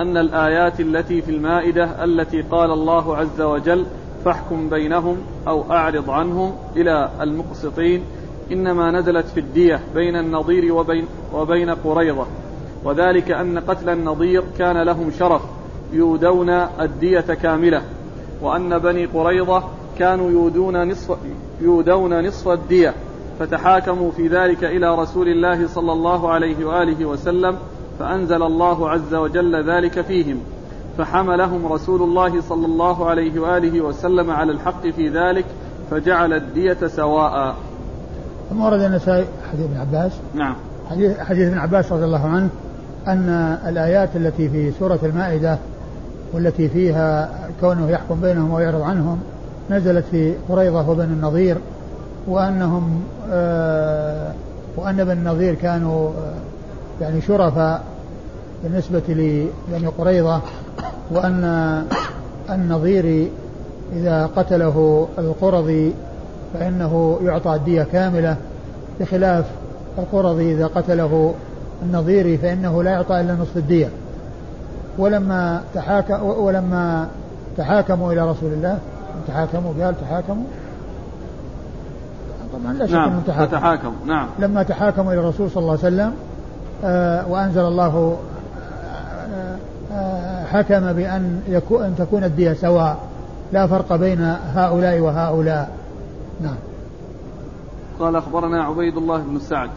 أن 0.00 0.16
الآيات 0.16 0.80
التي 0.80 1.22
في 1.22 1.30
المائدة 1.30 2.04
التي 2.04 2.42
قال 2.42 2.70
الله 2.70 3.16
عز 3.16 3.40
وجل 3.40 3.86
فاحكم 4.24 4.68
بينهم 4.68 5.16
أو 5.48 5.72
أعرض 5.72 6.10
عنهم 6.10 6.52
إلى 6.76 7.10
المقسطين 7.20 8.02
إنما 8.52 8.90
نزلت 8.90 9.26
في 9.26 9.40
الدية 9.40 9.80
بين 9.94 10.16
النضير 10.16 10.74
وبين, 10.74 11.06
وبين 11.34 11.70
قريضة 11.70 12.26
وذلك 12.84 13.30
أن 13.30 13.58
قتل 13.58 13.88
النضير 13.88 14.44
كان 14.58 14.82
لهم 14.82 15.10
شرف 15.10 15.42
يودون 15.92 16.50
الدية 16.80 17.20
كاملة. 17.20 17.82
وأن 18.42 18.78
بني 18.78 19.06
قريضة 19.06 19.62
كانوا 19.98 20.30
يودون 20.30 20.88
نصف, 20.88 21.18
يودون 21.60 22.26
نصف 22.26 22.48
الدية. 22.48 22.94
فتحاكموا 23.40 24.10
في 24.10 24.28
ذلك 24.28 24.64
إلى 24.64 24.94
رسول 24.94 25.28
الله 25.28 25.66
صلى 25.66 25.92
الله 25.92 26.30
عليه 26.30 26.64
وآله 26.64 27.04
وسلم 27.04 27.58
فأنزل 27.98 28.42
الله 28.42 28.90
عز 28.90 29.14
وجل 29.14 29.70
ذلك 29.70 30.00
فيهم 30.00 30.38
فحملهم 30.98 31.72
رسول 31.72 32.02
الله 32.02 32.40
صلى 32.40 32.66
الله 32.66 33.10
عليه 33.10 33.40
وآله 33.40 33.80
وسلم 33.80 34.30
على 34.30 34.52
الحق 34.52 34.86
في 34.86 35.08
ذلك 35.08 35.44
فجعل 35.90 36.32
الدية 36.32 36.86
سواء. 36.86 37.54
ثم 38.50 38.60
ورد 38.60 38.80
النسائي 38.80 39.24
حديث 39.52 39.64
ابن 39.64 39.76
عباس. 39.76 40.12
نعم. 40.34 40.56
حديث, 40.90 41.18
حديث 41.18 41.48
ابن 41.48 41.58
عباس 41.58 41.92
رضي 41.92 42.04
الله 42.04 42.26
عنه 42.26 42.48
أن 43.08 43.58
الآيات 43.68 44.16
التي 44.16 44.48
في 44.48 44.72
سورة 44.78 44.98
المائدة 45.02 45.58
والتي 46.32 46.68
فيها 46.68 47.30
كونه 47.60 47.90
يحكم 47.90 48.20
بينهم 48.20 48.52
ويعرض 48.52 48.80
عنهم 48.80 49.18
نزلت 49.70 50.04
في 50.10 50.34
قريضة 50.48 50.90
وبن 50.90 51.04
النظير 51.04 51.56
وأنهم 52.28 53.02
آه 53.30 54.32
وأن 54.76 55.04
بن 55.04 55.10
النظير 55.10 55.54
كانوا 55.54 56.08
آه 56.08 56.53
يعني 57.00 57.20
شرفاء 57.20 57.84
بالنسبة 58.62 59.02
لبني 59.08 59.86
قريظة 59.98 60.40
وأن 61.10 61.44
النظير 62.50 63.28
إذا 63.92 64.26
قتله 64.36 65.08
القرظي 65.18 65.92
فإنه 66.54 67.18
يعطى 67.22 67.54
الدية 67.54 67.82
كاملة. 67.82 68.36
بخلاف 69.00 69.44
القرظي 69.98 70.52
إذا 70.52 70.66
قتله 70.66 71.34
النظيري 71.82 72.38
فإنه 72.38 72.82
لا 72.82 72.90
يعطى 72.90 73.20
إلا 73.20 73.34
نصف 73.34 73.56
الدية. 73.56 73.88
ولما 74.98 75.62
تحاكم 75.74 76.22
ولما 76.22 77.08
تحاكموا 77.56 78.12
إلى 78.12 78.30
رسول 78.30 78.52
الله 78.52 78.78
تحاكموا 79.28 79.72
قال 79.84 79.94
تحاكموا؟ 80.00 80.44
طبعا 82.52 82.72
لا 82.72 82.86
شك 82.86 82.92
نعم 82.92 83.20
تحاكموا. 83.46 83.92
نعم. 84.06 84.28
لما 84.38 84.62
تحاكموا 84.62 85.12
إلى 85.12 85.20
الرسول 85.20 85.50
صلى 85.50 85.60
الله 85.60 85.70
عليه 85.70 85.80
وسلم 85.80 86.12
وأنزل 87.28 87.60
الله 87.60 88.18
آه 89.22 89.56
آه 89.92 90.44
حكم 90.44 90.92
بأن 90.92 91.40
يكون 91.48 91.82
أن 91.82 91.94
تكون 91.98 92.24
الدية 92.24 92.52
سواء. 92.52 92.98
لا 93.52 93.66
فرق 93.66 93.96
بين 93.96 94.36
هؤلاء 94.54 94.98
وهؤلاء. 94.98 95.70
نعم. 96.42 96.56
قال 98.00 98.16
أخبرنا 98.16 98.64
عبيد 98.64 98.96
الله 98.96 99.18
بن 99.18 99.38
سعد. 99.38 99.70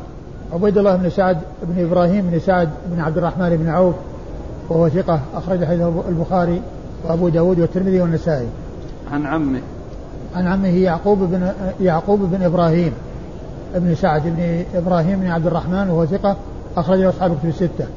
عبيد 0.53 0.77
الله 0.77 0.95
بن 0.95 1.09
سعد 1.09 1.37
بن 1.63 1.85
إبراهيم 1.85 2.29
بن 2.29 2.39
سعد 2.39 2.69
بن 2.85 3.01
عبد 3.01 3.17
الرحمن 3.17 3.57
بن 3.57 3.69
عوف 3.69 3.95
وهو 4.69 4.89
ثقة 4.89 5.19
أخرج 5.35 5.65
حديث 5.65 5.81
البخاري 6.09 6.61
وأبو 7.05 7.29
داود 7.29 7.59
والترمذي 7.59 8.01
والنسائي. 8.01 8.47
عن 9.11 9.25
عمه. 9.25 9.61
عن 10.35 10.47
عمه 10.47 10.77
يعقوب 10.77 11.19
بن 11.19 11.51
يعقوب 11.81 12.19
بن 12.19 12.43
إبراهيم 12.43 12.93
بن 13.75 13.95
سعد 13.95 14.21
بن 14.25 14.63
إبراهيم 14.75 15.19
بن 15.19 15.27
عبد 15.27 15.47
الرحمن 15.47 15.89
وهو 15.89 16.05
ثقة 16.05 16.35
أخرجه 16.77 17.09
أصحاب 17.09 17.31
الكتب 17.31 17.49
الستة. 17.49 17.87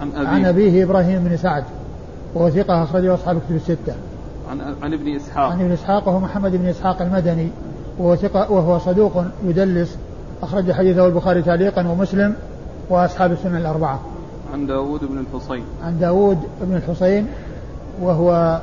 عن 0.00 0.10
أبيه. 0.16 0.28
عن 0.28 0.44
أبيه 0.44 0.84
إبراهيم 0.84 1.24
بن 1.24 1.36
سعد 1.36 1.64
وهو 2.34 2.50
ثقة 2.50 2.82
أخرجه 2.82 3.14
أصحاب 3.14 3.36
الكتب 3.36 3.56
الستة. 3.56 3.94
عن 4.50 4.60
عن 4.82 4.92
ابن 4.92 5.16
إسحاق. 5.16 5.52
عن 5.52 5.60
ابن 5.60 5.72
إسحاق 5.72 6.08
وهو 6.08 6.20
محمد 6.20 6.56
بن 6.56 6.66
إسحاق 6.66 7.02
المدني 7.02 7.48
وهو 7.98 8.16
ثقة 8.16 8.52
وهو 8.52 8.78
صدوق 8.78 9.24
يدلس 9.44 9.96
أخرج 10.42 10.72
حديثه 10.72 11.06
البخاري 11.06 11.42
تعليقا 11.42 11.88
ومسلم 11.88 12.34
وأصحاب 12.90 13.32
السنن 13.32 13.56
الأربعة. 13.56 14.00
عن 14.52 14.66
داود 14.66 15.00
بن 15.04 15.18
الحصين. 15.18 15.62
عن 15.84 15.98
داود 15.98 16.38
بن 16.60 16.76
الحصين 16.76 17.26
وهو 18.02 18.60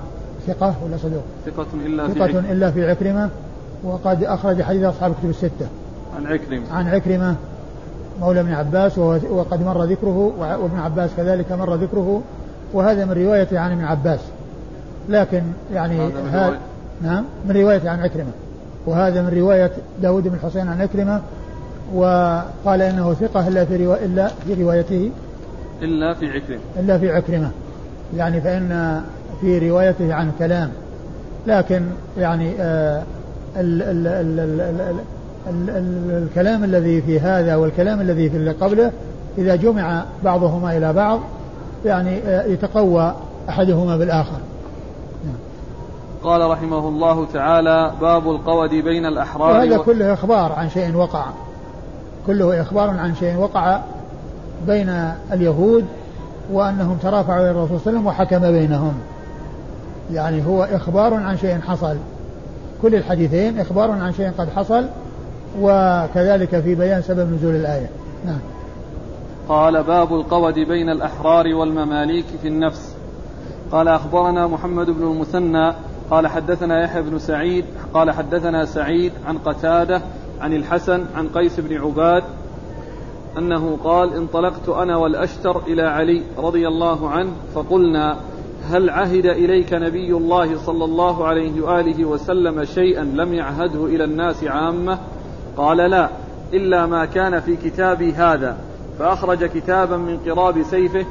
ثقة 0.47 0.75
ولا 0.85 0.97
صدوق؟ 0.97 1.23
ثقة 1.45 1.65
إلا 1.85 2.07
في 2.07 2.13
ثقة 2.13 2.23
عكرمة 2.23 2.51
إلا 2.51 2.71
في 2.71 2.89
عكرمة 2.89 3.29
وقد 3.83 4.23
أخرج 4.23 4.61
حديث 4.61 4.83
أصحاب 4.83 5.11
الكتب 5.11 5.29
الستة. 5.29 5.67
عن 6.17 6.25
عكرمة. 6.27 6.63
عن 6.71 6.87
عكرمة 6.87 7.35
مولى 8.21 8.39
ابن 8.39 8.53
عباس 8.53 8.97
وقد 9.29 9.65
مر 9.65 9.83
ذكره 9.83 10.33
وابن 10.39 10.79
عباس 10.79 11.09
كذلك 11.17 11.51
مر 11.51 11.75
ذكره 11.75 12.21
وهذا 12.73 13.05
من 13.05 13.11
روايته 13.11 13.59
عن 13.59 13.71
ابن 13.71 13.83
عباس. 13.83 14.19
لكن 15.09 15.43
يعني 15.73 16.07
هذا 16.31 16.57
نعم 17.01 17.25
من 17.45 17.57
روايته 17.57 17.89
عن 17.89 17.99
عكرمة. 17.99 18.31
وهذا 18.85 19.21
من 19.21 19.37
رواية 19.37 19.71
داود 20.01 20.27
بن 20.27 20.35
الحسين 20.35 20.67
عن 20.67 20.81
عكرمة 20.81 21.21
وقال 21.93 22.81
إنه 22.81 23.13
ثقة 23.13 23.47
إلا 23.47 23.65
في, 23.65 23.85
روا... 23.85 23.95
إلا 23.95 24.27
في 24.27 24.63
روايته. 24.63 25.11
إلا 25.81 26.13
في 26.13 26.25
عكرمة. 26.25 26.59
إلا 26.79 26.97
في 26.97 27.11
عكرمة. 27.11 27.51
يعني 28.17 28.41
فإن 28.41 29.01
في 29.41 29.69
روايته 29.69 30.13
عن 30.13 30.31
كلام. 30.39 30.69
لكن 31.47 31.81
يعني 32.17 32.53
آه 32.59 33.03
ال 33.57 33.81
ال 33.81 34.07
ال 34.07 34.39
ال 34.39 34.81
ال 34.81 34.95
الكلام 35.47 36.63
الذي 36.63 37.01
في 37.01 37.19
هذا 37.19 37.55
والكلام 37.55 38.01
الذي 38.01 38.29
في 38.29 38.37
اللي 38.37 38.51
قبله 38.51 38.91
إذا 39.37 39.55
جمع 39.55 40.03
بعضهما 40.23 40.77
إلى 40.77 40.93
بعض 40.93 41.19
يعني 41.85 42.17
آه 42.17 42.43
يتقوى 42.43 43.13
أحدهما 43.49 43.97
بالآخر. 43.97 44.37
قال 46.23 46.49
رحمه 46.51 46.87
الله 46.87 47.25
تعالى 47.33 47.91
باب 48.01 48.29
القود 48.29 48.69
بين 48.69 49.05
الأحرار 49.05 49.51
وهذا 49.51 49.77
و- 49.77 49.83
كله 49.83 50.13
إخبار 50.13 50.51
عن 50.51 50.69
شيء 50.69 50.95
وقع. 50.95 51.25
كله 52.27 52.61
إخبار 52.61 52.89
عن 52.89 53.15
شيء 53.15 53.37
وقع 53.37 53.79
بين 54.67 54.89
اليهود 55.31 55.85
وأنهم 56.51 56.97
ترافعوا 57.03 57.39
إلى 57.41 57.51
الرسول 57.51 57.79
صلى 57.79 57.87
الله 57.87 57.87
عليه 57.87 57.97
وسلم 57.99 58.07
وحكم 58.07 58.51
بينهم. 58.51 58.93
يعني 60.13 60.45
هو 60.47 60.63
إخبار 60.63 61.13
عن 61.13 61.37
شيء 61.37 61.59
حصل. 61.59 61.95
كل 62.81 62.95
الحديثين 62.95 63.59
إخبار 63.59 63.91
عن 63.91 64.13
شيء 64.13 64.31
قد 64.37 64.49
حصل. 64.55 64.85
وكذلك 65.59 66.59
في 66.59 66.75
بيان 66.75 67.01
سبب 67.01 67.33
نزول 67.33 67.55
الآية. 67.55 67.89
نعم. 68.25 68.39
قال 69.49 69.83
باب 69.83 70.13
القود 70.13 70.53
بين 70.53 70.89
الأحرار 70.89 71.47
والمماليك 71.47 72.25
في 72.41 72.47
النفس. 72.47 72.95
قال 73.71 73.87
أخبرنا 73.87 74.47
محمد 74.47 74.89
بن 74.89 75.03
المثنى 75.03 75.73
قال 76.09 76.27
حدثنا 76.27 76.83
يحيى 76.83 77.01
بن 77.01 77.19
سعيد 77.19 77.65
قال 77.93 78.11
حدثنا 78.11 78.65
سعيد 78.65 79.11
عن 79.27 79.37
قتادة 79.37 80.01
عن 80.41 80.53
الحسن 80.53 81.05
عن 81.15 81.27
قيس 81.27 81.59
بن 81.59 81.77
عباد 81.77 82.23
أنه 83.37 83.77
قال 83.83 84.13
انطلقت 84.13 84.69
أنا 84.69 84.97
والأشتر 84.97 85.61
إلى 85.67 85.81
علي 85.81 86.21
رضي 86.37 86.67
الله 86.67 87.09
عنه 87.09 87.31
فقلنا 87.55 88.17
هل 88.69 88.89
عهد 88.89 89.25
إليك 89.25 89.73
نبي 89.73 90.11
الله 90.11 90.57
صلى 90.57 90.85
الله 90.85 91.27
عليه 91.27 91.61
وآله 91.61 92.05
وسلم 92.05 92.63
شيئا 92.63 93.03
لم 93.03 93.33
يعهده 93.33 93.85
إلى 93.85 94.03
الناس 94.03 94.43
عامة؟ 94.43 94.97
قال 95.57 95.77
لا 95.77 96.09
إلا 96.53 96.85
ما 96.85 97.05
كان 97.05 97.39
في 97.39 97.55
كتابي 97.55 98.13
هذا 98.13 98.57
فأخرج 98.99 99.45
كتابا 99.45 99.97
من 99.97 100.17
قراب 100.17 100.63
سيفه 100.63 101.05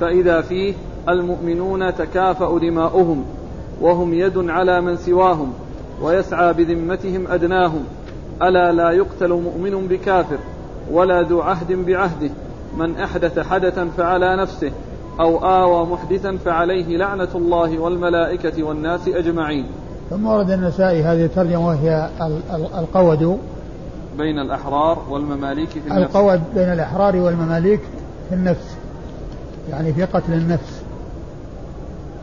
فإذا 0.00 0.40
فيه 0.40 0.74
المؤمنون 1.08 1.94
تكافأ 1.94 2.58
دماؤهم 2.58 3.24
وهم 3.80 4.14
يد 4.14 4.38
على 4.50 4.80
من 4.80 4.96
سواهم 4.96 5.52
ويسعى 6.02 6.52
بذمتهم 6.52 7.26
أدناهم 7.28 7.84
ألا 8.42 8.72
لا 8.72 8.90
يقتل 8.90 9.28
مؤمن 9.32 9.86
بكافر 9.88 10.38
ولا 10.92 11.22
ذو 11.22 11.40
عهد 11.40 11.72
بعهده 11.72 12.30
من 12.78 12.96
أحدث 12.96 13.38
حدثا 13.38 13.88
فعلى 13.96 14.36
نفسه 14.36 14.70
أو 15.20 15.38
آوى 15.38 15.86
محدثا 15.86 16.36
فعليه 16.44 16.96
لعنة 16.96 17.28
الله 17.34 17.78
والملائكة 17.78 18.62
والناس 18.62 19.08
أجمعين. 19.08 19.66
ثم 20.10 20.26
ورد 20.26 20.50
النسائي 20.50 21.02
هذه 21.02 21.24
الترجمة 21.24 21.66
وهي 21.66 22.08
ال- 22.20 22.42
ال- 22.54 22.78
القود 22.78 23.38
بين 24.18 24.38
الأحرار 24.38 24.98
والمماليك 25.08 25.68
في 25.68 25.78
النفس. 25.78 26.16
القود 26.16 26.40
بين 26.54 26.72
الأحرار 26.72 27.16
والمماليك 27.16 27.80
في 28.28 28.34
النفس 28.34 28.74
يعني 29.70 29.92
في 29.92 30.04
قتل 30.04 30.32
النفس. 30.32 30.82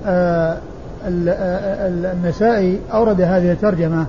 آه 0.05 0.57
آه، 1.05 1.87
ال- 1.87 2.05
النسائي 2.05 2.79
أورد 2.93 3.21
هذه 3.21 3.51
الترجمة 3.51 4.05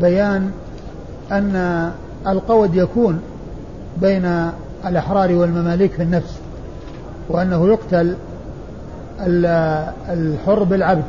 لبيان 0.00 0.50
أن 1.32 1.90
القود 2.26 2.74
يكون 2.74 3.20
بين 4.00 4.50
الأحرار 4.86 5.32
والمماليك 5.32 5.92
في 5.92 6.02
النفس 6.02 6.38
وأنه 7.28 7.66
يقتل 7.68 8.14
ال- 9.20 9.46
الحر 10.08 10.62
بالعبد. 10.62 11.04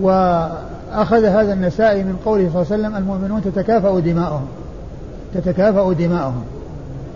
وأخذ 0.00 1.24
هذا 1.24 1.52
النسائي 1.52 2.04
من 2.04 2.16
قوله 2.24 2.50
صلى 2.52 2.62
الله 2.62 2.72
عليه 2.72 2.82
وسلم 2.82 2.96
المؤمنون 2.96 3.42
تتكافأ 3.42 4.00
دماؤهم 4.00 4.46
تتكافأ 5.34 5.92
دماؤهم. 5.92 6.44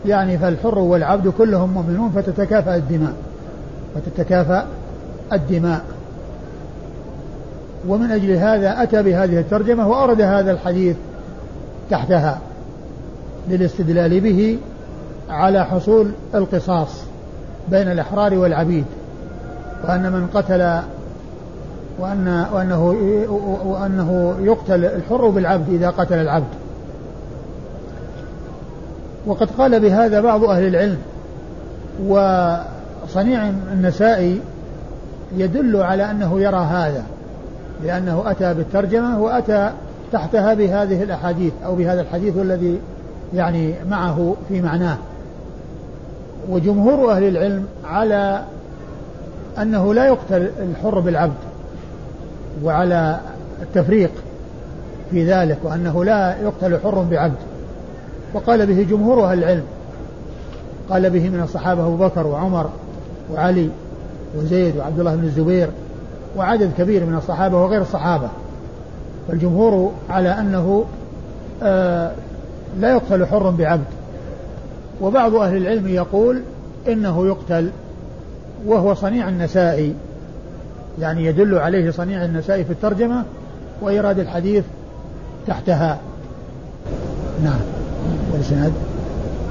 يعني 0.07 0.39
فالحر 0.39 0.79
والعبد 0.79 1.29
كلهم 1.29 1.71
مؤمنون 1.71 2.11
فتتكافأ 2.11 2.77
الدماء 2.77 3.13
فتتكافأ 3.95 4.67
الدماء. 5.33 5.81
ومن 7.89 8.11
أجل 8.11 8.31
هذا 8.31 8.83
أتى 8.83 9.03
بهذه 9.03 9.39
الترجمة 9.39 9.89
وأورد 9.89 10.21
هذا 10.21 10.51
الحديث 10.51 10.97
تحتها 11.91 12.39
للاستدلال 13.49 14.21
به 14.21 14.59
على 15.31 15.65
حصول 15.65 16.11
القصاص 16.35 16.89
بين 17.69 17.89
الأحرار 17.89 18.39
والعبيد 18.39 18.85
وأن 19.85 20.13
من 20.13 20.27
قتل 20.35 20.81
وأن 22.01 22.47
وأنه 22.53 22.85
وأنه 23.65 24.35
يقتل 24.41 24.85
الحر 24.85 25.29
بالعبد 25.29 25.69
إذا 25.69 25.91
قتل 25.91 26.19
العبد. 26.19 26.47
وقد 29.27 29.51
قال 29.51 29.81
بهذا 29.81 30.21
بعض 30.21 30.45
أهل 30.45 30.67
العلم 30.67 30.99
وصنيع 32.09 33.49
النسائي 33.73 34.41
يدل 35.37 35.77
على 35.77 36.11
أنه 36.11 36.41
يرى 36.41 36.57
هذا 36.57 37.03
لأنه 37.85 38.23
أتى 38.27 38.55
بالترجمة 38.55 39.21
وأتى 39.21 39.73
تحتها 40.13 40.55
بهذه 40.55 41.03
الأحاديث 41.03 41.53
أو 41.65 41.75
بهذا 41.75 42.01
الحديث 42.01 42.37
الذي 42.37 42.81
يعني 43.35 43.75
معه 43.91 44.37
في 44.49 44.63
معناه. 44.63 44.97
وجمهور 46.51 47.13
أهل 47.13 47.25
العلم 47.25 47.67
على 47.85 48.45
أنه 49.59 49.95
لا 49.95 50.07
يقتل 50.07 50.51
الحر 50.59 51.01
بالعبد. 51.01 51.50
وعلى 52.65 53.21
التفريق 53.63 54.11
في 55.11 55.25
ذلك 55.33 55.59
وأنه 55.63 56.05
لا 56.05 56.37
يقتل 56.43 56.79
حر 56.79 57.03
بعبد. 57.11 57.37
وقال 58.35 58.67
به 58.67 58.87
جمهور 58.91 59.25
أهل 59.25 59.39
العلم 59.39 59.65
قال 60.91 61.11
به 61.11 61.29
من 61.29 61.41
الصحابة 61.41 61.87
أبو 61.87 61.97
بكر 61.97 62.27
وعمر 62.27 62.71
وعلي 63.35 63.69
وزيد 64.37 64.77
وعبد 64.77 64.99
الله 64.99 65.17
بن 65.17 65.25
الزبير 65.25 65.69
وعدد 66.37 66.71
كبير 66.79 67.07
من 67.07 67.17
الصحابة 67.17 67.63
وغير 67.63 67.83
الصحابة. 67.83 68.29
والجمهور 69.29 69.93
على 70.11 70.29
أنه 70.29 70.85
آه 71.63 72.13
لا 72.81 72.91
يقتل 72.91 73.27
حر 73.27 73.51
بعبد. 73.51 73.85
وبعض 75.01 75.35
أهل 75.35 75.57
العلم 75.57 75.89
يقول 75.89 76.43
إنه 76.89 77.27
يقتل 77.27 77.71
وهو 78.67 78.95
صنيع 78.95 79.29
النسائي. 79.29 79.95
يعني 80.99 81.25
يدل 81.25 81.59
عليه 81.59 81.91
صنيع 81.91 82.25
النسائي 82.25 82.65
في 82.65 82.71
الترجمة 82.71 83.25
وإيراد 83.83 84.19
الحديث 84.19 84.65
تحتها. 85.47 85.99
نعم. 87.45 87.61
والإسناد. 88.33 88.73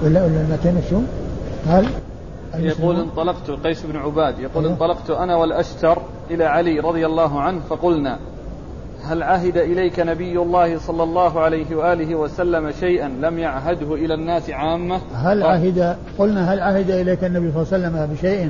ولا 0.04 0.26
ولا 0.26 0.42
المتن 0.42 0.82
شو؟ 0.90 1.00
قال 1.72 1.86
يقول 2.58 3.00
انطلقت 3.00 3.52
قيس 3.52 3.86
بن 3.86 3.98
عباد 3.98 4.40
يقول 4.40 4.64
أيوه؟ 4.64 4.74
انطلقت 4.74 5.10
أنا 5.10 5.36
والأشتر 5.36 6.02
إلى 6.32 6.46
علي 6.46 6.80
رضي 6.80 7.06
الله 7.06 7.42
عنه 7.42 7.60
فقلنا 7.70 8.20
هل 9.04 9.24
عهد 9.24 9.58
إليك 9.58 10.00
نبي 10.00 10.42
الله 10.42 10.78
صلى 10.80 11.04
الله 11.04 11.40
عليه 11.40 11.76
وآله 11.76 12.16
وسلم 12.16 12.72
شيئا 12.72 13.08
لم 13.08 13.40
يعهده 13.40 13.96
إلى 13.96 14.14
الناس 14.14 14.50
عامة؟ 14.50 15.00
هل 15.14 15.44
عهد 15.44 15.96
قلنا 16.20 16.54
هل 16.54 16.60
عهد 16.60 16.92
إليك 16.92 17.24
النبي 17.24 17.52
صلى 17.52 17.78
الله 17.78 17.88
عليه 17.88 17.98
وسلم 17.98 18.16
بشيء؟ 18.16 18.50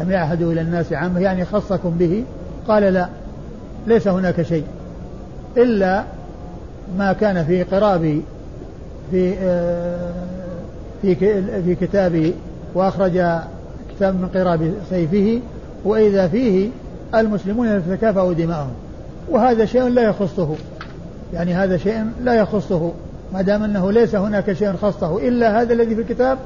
لم 0.00 0.10
يعهده 0.10 0.52
إلى 0.52 0.60
الناس 0.60 0.92
عامة 0.92 1.20
يعني 1.20 1.44
خصكم 1.44 1.90
به؟ 1.90 2.24
قال 2.68 2.82
لا 2.82 3.08
ليس 3.86 4.08
هناك 4.08 4.42
شيء. 4.42 4.64
إلا 5.56 6.04
ما 6.98 7.12
كان 7.12 7.44
في 7.44 7.62
قرابي 7.62 8.22
في 9.10 9.34
آه، 9.42 10.12
في 11.02 11.14
في 11.62 11.74
كتابي 11.74 12.34
وأخرج 12.74 13.12
كتاب 13.96 14.14
من 14.14 14.28
قراب 14.34 14.72
سيفه 14.90 15.40
وإذا 15.84 16.28
فيه 16.28 16.68
المسلمون 17.14 17.68
يتكافأ 17.68 18.32
دماءهم. 18.32 18.72
وهذا 19.30 19.64
شيء 19.64 19.88
لا 19.88 20.02
يخصه. 20.02 20.54
يعني 21.34 21.54
هذا 21.54 21.76
شيء 21.76 22.04
لا 22.22 22.34
يخصه 22.34 22.92
ما 23.34 23.42
دام 23.42 23.62
أنه 23.62 23.92
ليس 23.92 24.14
هناك 24.14 24.52
شيء 24.52 24.72
خصه. 24.72 25.28
إلا 25.28 25.62
هذا 25.62 25.72
الذي 25.72 25.94
في 25.94 26.00
الكتاب 26.00 26.38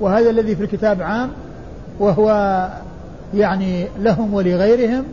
وهذا 0.00 0.30
الذي 0.30 0.56
في 0.56 0.62
الكتاب 0.64 1.02
عام 1.02 1.30
وهو 1.98 2.30
يعني 3.34 3.86
لهم 4.02 4.34
ولغيرهم 4.34 5.04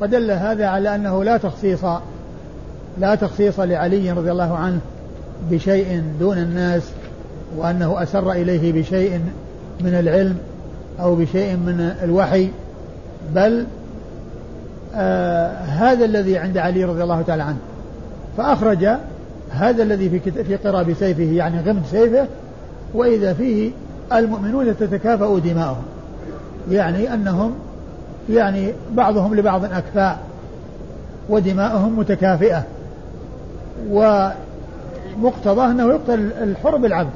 ودل 0.00 0.30
هذا 0.30 0.66
على 0.66 0.94
أنه 0.94 1.24
لا 1.24 1.36
تخصيص 1.36 1.84
لا 2.98 3.14
تخصيص 3.14 3.60
لعلي 3.60 4.12
رضي 4.12 4.30
الله 4.30 4.56
عنه 4.56 4.80
بشيء 5.50 6.02
دون 6.20 6.38
الناس 6.38 6.82
وأنه 7.56 8.02
أسر 8.02 8.32
إليه 8.32 8.72
بشيء 8.72 9.20
من 9.80 9.94
العلم 9.94 10.38
أو 11.00 11.14
بشيء 11.14 11.56
من 11.56 11.94
الوحي 12.02 12.48
بل 13.34 13.66
آه 14.94 15.48
هذا 15.64 16.04
الذي 16.04 16.38
عند 16.38 16.58
علي 16.58 16.84
رضي 16.84 17.02
الله 17.02 17.22
تعالى 17.22 17.42
عنه. 17.42 17.58
فأخرج 18.36 18.88
هذا 19.50 19.82
الذي 19.82 20.10
في 20.10 20.44
في 20.44 20.56
قراب 20.56 20.94
سيفه 20.94 21.22
يعني 21.22 21.60
غمد 21.60 21.82
سيفه 21.90 22.26
وإذا 22.94 23.32
فيه 23.32 23.70
المؤمنون 24.12 24.76
تتكافأ 24.76 25.38
دماؤهم. 25.38 25.82
يعني 26.70 27.14
أنهم 27.14 27.54
يعني 28.30 28.72
بعضهم 28.92 29.34
لبعض 29.34 29.64
أكفاء 29.64 30.18
ودماؤهم 31.28 31.98
متكافئة 31.98 32.64
ومقتضاه 33.90 35.70
أنه 35.70 35.88
يقتل 35.88 36.30
الحر 36.42 36.76
بالعبد 36.76 37.12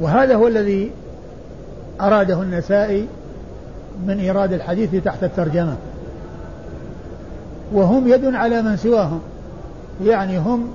وهذا 0.00 0.34
هو 0.34 0.48
الذي 0.48 0.90
أراده 2.00 2.42
النسائي 2.42 3.06
من 4.06 4.18
إيراد 4.20 4.52
الحديث 4.52 5.04
تحت 5.04 5.24
الترجمة 5.24 5.76
وهم 7.72 8.08
يد 8.08 8.34
على 8.34 8.62
من 8.62 8.76
سواهم 8.76 9.20
يعني 10.04 10.38
هم 10.38 10.70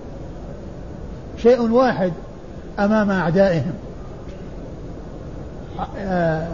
شيء 1.37 1.71
واحد 1.71 2.11
أمام 2.79 3.11
أعدائهم. 3.11 3.73
آه، 5.97 6.47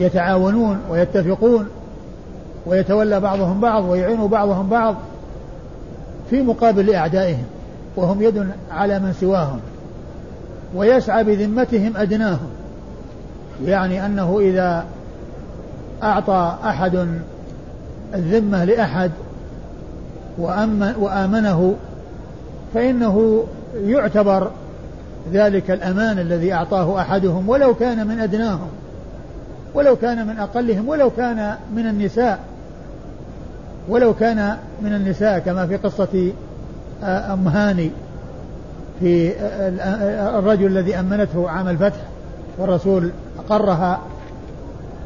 يتعاونون 0.00 0.78
ويتفقون 0.90 1.68
ويتولى 2.66 3.20
بعضهم 3.20 3.60
بعض 3.60 3.84
ويعين 3.84 4.26
بعضهم 4.26 4.68
بعض 4.68 4.94
في 6.30 6.42
مقابل 6.42 6.94
أعدائهم 6.94 7.44
وهم 7.96 8.22
يد 8.22 8.46
على 8.70 8.98
من 8.98 9.12
سواهم 9.12 9.60
ويسعى 10.74 11.24
بذمتهم 11.24 11.96
أدناهم. 11.96 12.48
يعني 13.64 14.06
أنه 14.06 14.38
إذا 14.40 14.84
أعطى 16.02 16.56
أحد 16.64 17.08
الذمة 18.14 18.64
لأحد 18.64 19.10
وأمن 20.38 20.94
وآمنه 21.00 21.74
فإنه 22.74 23.44
يعتبر 23.84 24.50
ذلك 25.32 25.70
الأمان 25.70 26.18
الذي 26.18 26.52
أعطاه 26.52 27.00
أحدهم 27.00 27.48
ولو 27.48 27.74
كان 27.74 28.06
من 28.06 28.20
أدناهم. 28.20 28.68
ولو 29.74 29.96
كان 29.96 30.26
من 30.26 30.38
أقلهم 30.38 30.88
ولو 30.88 31.10
كان 31.10 31.54
من 31.74 31.86
النساء 31.86 32.38
ولو 33.88 34.14
كان 34.14 34.56
من 34.82 34.94
النساء 34.94 35.38
كما 35.38 35.66
في 35.66 35.76
قصة 35.76 36.32
آه، 37.02 37.32
أم 37.32 37.48
هاني 37.48 37.90
في 39.00 39.30
آه، 39.30 39.70
آه، 39.80 40.38
الرجل 40.38 40.66
الذي 40.66 41.00
أمنته 41.00 41.50
عام 41.50 41.68
الفتح 41.68 42.00
والرسول 42.58 43.10
أقرها 43.38 44.00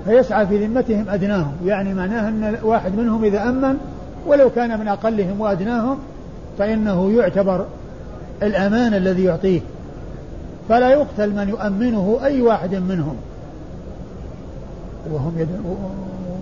فيسعى 0.04 0.46
في 0.46 0.66
ذمتهم 0.66 1.08
أدناهم. 1.08 1.52
يعني 1.64 1.94
معناه 1.94 2.28
أن 2.28 2.56
واحد 2.62 2.96
منهم 2.96 3.24
إذا 3.24 3.42
أمن 3.42 3.76
ولو 4.26 4.50
كان 4.50 4.80
من 4.80 4.88
أقلهم 4.88 5.40
وأدناهم 5.40 5.98
فإنه 6.58 7.12
يعتبر 7.12 7.66
الأمان 8.42 8.94
الذي 8.94 9.24
يعطيه. 9.24 9.60
فلا 10.68 10.90
يقتل 10.90 11.30
من 11.30 11.48
يؤمنه 11.48 12.18
أي 12.24 12.42
واحد 12.42 12.74
منهم. 12.74 13.16
وهم 15.10 15.38
يد... 15.38 15.48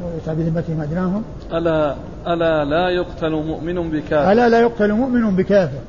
ويسعى 0.05 0.35
بذمتهم 0.35 0.81
أدناهم 0.81 1.23
ألا 1.53 1.95
ألا 2.27 2.65
لا 2.65 2.89
يقتل 2.89 3.31
مؤمن 3.31 3.91
بكافر؟ 3.91 4.33
ألا 4.33 4.49
لا 4.49 4.61
يقتل 4.61 4.93
مؤمن 4.93 5.37
بكافر. 5.37 5.81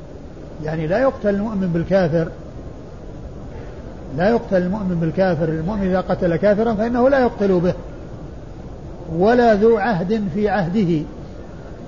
يعني 0.64 0.86
لا 0.86 0.98
يقتل 0.98 1.28
المؤمن 1.28 1.68
بالكافر. 1.68 2.28
لا 4.16 4.28
يقتل 4.28 4.56
المؤمن 4.56 5.00
بالكافر. 5.00 5.48
المؤمن 5.48 5.86
إذا 5.86 6.00
قتل 6.00 6.36
كافرا 6.36 6.74
فإنه 6.74 7.08
لا 7.08 7.20
يقتل 7.20 7.60
به. 7.60 7.74
ولا 9.16 9.54
ذو 9.54 9.76
عهد 9.76 10.22
في 10.34 10.48
عهده. 10.48 11.02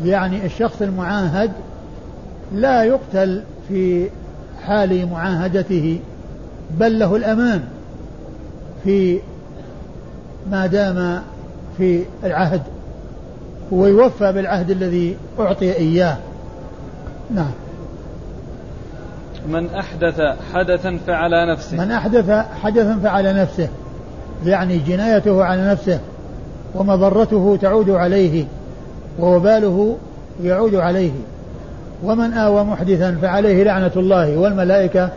يعني 0.04 0.46
الشخص 0.46 0.82
المعاهد 0.82 1.50
لا 2.54 2.84
يقتل 2.84 3.42
في 3.68 4.08
حال 4.62 5.08
معاهدته 5.08 6.00
بل 6.78 6.98
له 6.98 7.16
الأمان 7.16 7.62
في 8.84 9.20
ما 10.50 10.66
دام 10.66 11.22
في 11.78 12.04
العهد 12.24 12.62
ويوفى 13.70 14.32
بالعهد 14.32 14.70
الذي 14.70 15.16
أعطي 15.40 15.76
إياه. 15.76 16.16
نعم. 17.34 17.50
من 19.48 19.74
أحدث 19.74 20.20
حدثا 20.54 20.98
فعلى 21.06 21.52
نفسه. 21.52 21.84
من 21.84 21.90
أحدث 21.90 22.30
حدثا 22.62 22.98
فعلى 23.02 23.32
نفسه 23.32 23.68
يعني 24.46 24.78
جنايته 24.78 25.44
على 25.44 25.70
نفسه 25.70 26.00
ومضرته 26.74 27.58
تعود 27.62 27.90
عليه 27.90 28.44
ووباله 29.18 29.96
يعود 30.42 30.74
عليه. 30.74 31.12
ومن 32.04 32.32
آوى 32.32 32.64
محدثا 32.64 33.18
فعليه 33.22 33.64
لعنة 33.64 33.92
الله 33.96 34.36
والملائكة 34.36 35.08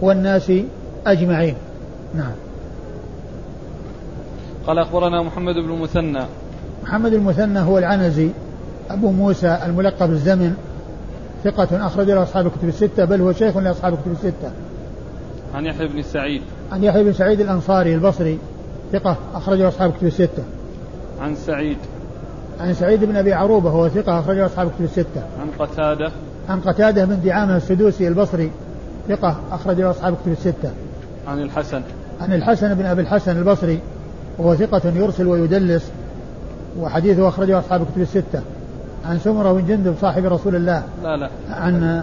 والناس 0.00 0.52
أجمعين. 1.06 1.54
نعم. 2.14 2.45
قال 4.66 4.78
أخبرنا 4.78 5.22
محمد 5.22 5.54
بن 5.54 5.70
المثنى 5.70 6.22
محمد 6.82 7.12
المثنى 7.12 7.58
هو 7.58 7.78
العنزي. 7.78 8.30
أبو 8.90 9.10
موسى 9.10 9.58
الملقب 9.66 10.10
الزمن. 10.10 10.54
ثقة 11.44 11.86
أخرج 11.86 12.10
له 12.10 12.22
أصحاب 12.22 12.46
الكتب 12.46 12.68
الستة 12.68 13.04
بل 13.04 13.20
هو 13.20 13.32
شيخ 13.32 13.56
لأصحاب 13.56 13.92
الكتب 13.92 14.12
الستة. 14.12 14.50
عن 15.54 15.66
يحيى 15.66 15.88
بن 15.88 16.02
سعيد. 16.02 16.42
عن 16.72 16.84
يحيى 16.84 17.04
بن 17.04 17.12
سعيد 17.12 17.40
الأنصاري 17.40 17.94
البصري. 17.94 18.38
ثقة 18.92 19.16
أخرجه 19.34 19.68
أصحاب 19.68 19.90
الكتب 19.90 20.06
الستة. 20.06 20.42
عن 21.20 21.34
سعيد. 21.34 21.78
عن 22.60 22.74
سعيد 22.74 23.04
بن 23.04 23.16
أبي 23.16 23.32
عروبة 23.32 23.70
هو 23.70 23.88
ثقة 23.88 24.20
أخرجه 24.20 24.46
أصحاب 24.46 24.66
الكتب 24.66 24.84
الستة. 24.84 25.22
عن 25.40 25.66
قتادة. 25.66 26.10
عن 26.48 26.60
قتادة 26.60 27.04
بن 27.04 27.20
دعامة 27.24 27.56
السدوسي 27.56 28.08
البصري. 28.08 28.50
ثقة 29.08 29.36
أخرجه 29.52 29.90
أصحاب 29.90 30.12
الكتب 30.12 30.32
الستة. 30.32 30.70
عن 31.28 31.42
الحسن. 31.42 31.82
عن 32.20 32.32
الحسن 32.32 32.74
بن 32.74 32.86
أبي 32.86 33.02
الحسن 33.02 33.38
البصري. 33.38 33.80
وهو 34.38 34.54
ثقة 34.54 34.82
يرسل 34.94 35.26
ويدلس 35.26 35.90
وحديثه 36.80 37.28
أخرجه 37.28 37.58
أصحاب 37.58 37.82
الكتب 37.82 38.00
الستة. 38.00 38.40
عن 39.06 39.18
سمرة 39.18 39.52
بن 39.52 39.66
جندب 39.66 39.94
صاحب 40.00 40.24
رسول 40.24 40.56
الله. 40.56 40.82
لا 41.02 41.16
لا. 41.16 41.30
عن 41.50 42.02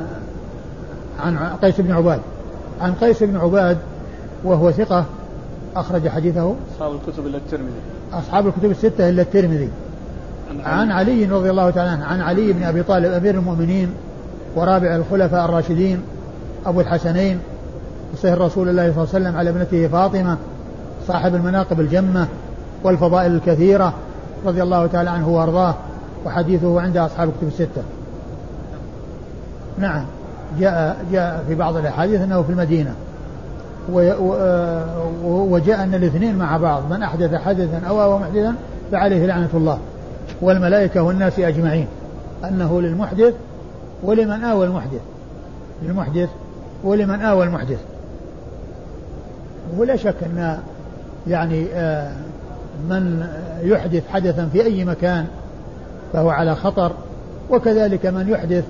عن 1.19 1.38
قيس 1.62 1.82
بن 1.82 1.91
عباد. 1.91 2.19
عن 2.82 2.93
قيس 2.93 3.24
بن 3.24 3.38
عباد 3.38 3.78
وهو 4.43 4.72
ثقة 4.72 5.06
أخرج 5.76 6.08
حديثه. 6.08 6.56
أصحاب 6.76 6.96
الكتب 6.96 7.28
إلا 7.28 7.38
الترمذي. 7.38 7.82
أصحاب 8.13 8.48
الكتب 8.48 8.72
الستة 8.72 9.10
إلا 9.10 9.22
الترمذي. 9.22 9.69
عن 10.65 10.91
علي. 10.91 11.26
رضي 11.26 11.50
الله 11.50 11.69
تعالى 11.69 11.89
عنه. 11.91 12.06
عن 12.06 12.22
علي 12.22 12.54
بن 12.54 12.63
أبي 12.63 12.84
طالب 12.84 13.12
أمير 13.12 13.36
المؤمنين 13.36 13.89
ورابع 14.56 14.96
الخلفاء 14.96 15.46
الراشدين 15.46 16.02
أبو 16.65 16.82
الحسنين 16.82 17.39
وصهر 18.13 18.41
رسول 18.41 18.69
الله 18.69 18.84
صلى 18.84 19.04
الله 19.04 19.10
عليه 19.13 19.24
وسلم 19.26 19.38
على 19.38 19.50
ابنته 19.50 19.88
فاطمة 19.88 20.38
صاحب 21.08 21.36
المناقب 21.36 21.80
الجمة 21.80 22.28
والفضائل 22.84 23.36
الكثيرة 23.36 23.94
رضي 24.46 24.63
الله 24.63 24.88
تعالى 24.88 25.10
عنه 25.10 25.30
وأرضاه 25.30 25.76
وحديثه 26.26 26.82
عند 26.82 26.98
أصحاب 26.98 27.30
الكتب 27.30 27.48
الستة. 27.48 27.82
نعم 29.78 30.06
جاء 30.60 31.06
جاء 31.12 31.44
في 31.48 31.56
بعض 31.56 31.78
الأحاديث 31.78 32.22
أنه 32.22 32.42
في 32.42 32.50
المدينة. 32.50 32.94
وجاء 35.26 35.84
أن 35.84 35.96
الاثنين 35.96 36.38
مع 36.38 36.58
بعض 36.58 36.94
من 36.94 37.04
أحدث 37.04 37.36
حدثا 37.36 37.82
أو 37.89 38.04
أو 38.04 38.20
محدثا 38.20 38.56
فعليه 38.92 39.26
لعنة 39.26 39.50
الله. 39.54 39.78
والملائكة 40.42 41.02
والناس 41.02 41.39
أجمعين 41.39 41.88
أنه 42.44 42.82
للمحدث 42.82 43.34
ولمن 44.04 44.44
آوى 44.44 44.66
المحدث. 44.66 45.02
للمحدث 45.84 46.30
ولمن 46.84 47.22
آوى 47.22 47.44
المحدث. 47.44 47.80
ولا 49.78 49.96
شك 49.96 50.16
أن 50.24 50.60
يعني 51.28 51.68
آه، 51.74 52.12
من 52.90 53.28
يحدث 53.64 54.04
حدثا 54.10 54.50
في 54.54 54.64
أي 54.64 54.86
مكان 54.86 55.26
فهو 56.14 56.30
على 56.30 56.56
خطر 56.56 56.92
وكذلك 57.50 58.06
من 58.06 58.30
يحدث 58.30 58.64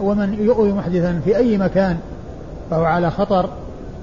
ومن 0.00 0.34
يؤوي 0.40 0.72
محدثا 0.72 1.20
في 1.24 1.36
أي 1.36 1.58
مكان 1.58 1.96
فهو 2.70 2.84
على 2.84 3.10
خطر. 3.10 3.48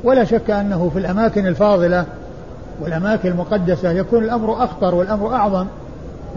ولا 0.03 0.23
شك 0.23 0.49
أنه 0.49 0.89
في 0.93 0.99
الأماكن 0.99 1.47
الفاضلة 1.47 2.05
والأماكن 2.81 3.29
المقدسة 3.29 3.91
يكون 3.91 4.23
الأمر 4.23 4.63
أخطر 4.63 4.95
والأمر 4.95 5.33
أعظم 5.33 5.67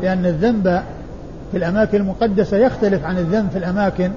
لأن 0.03 0.27
الذنب 0.27 0.83
في 1.53 1.57
الأماكن 1.57 1.99
المقدسة 1.99 2.57
يختلف 2.57 3.05
عن 3.05 3.19
الذنب 3.19 3.51
في 3.51 3.59
الأماكن 3.59 4.11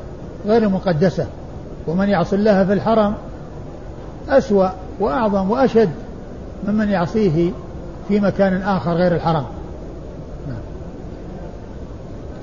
غير 0.46 0.64
المقدسة 0.64 1.26
ومن 1.88 2.10
يعصي 2.10 2.36
الله 2.36 2.66
في 2.66 2.74
الحرم 2.74 3.14
أسوأ 4.30 4.70
وأعظم 5.00 5.52
وأشد. 5.52 5.90
ممن 6.68 6.90
يعصيه 6.90 7.52
في 8.08 8.20
مكان 8.20 8.62
آخر 8.62 8.92
غير 8.92 9.16
الحرم 9.16 9.46
نعم. 10.48 10.62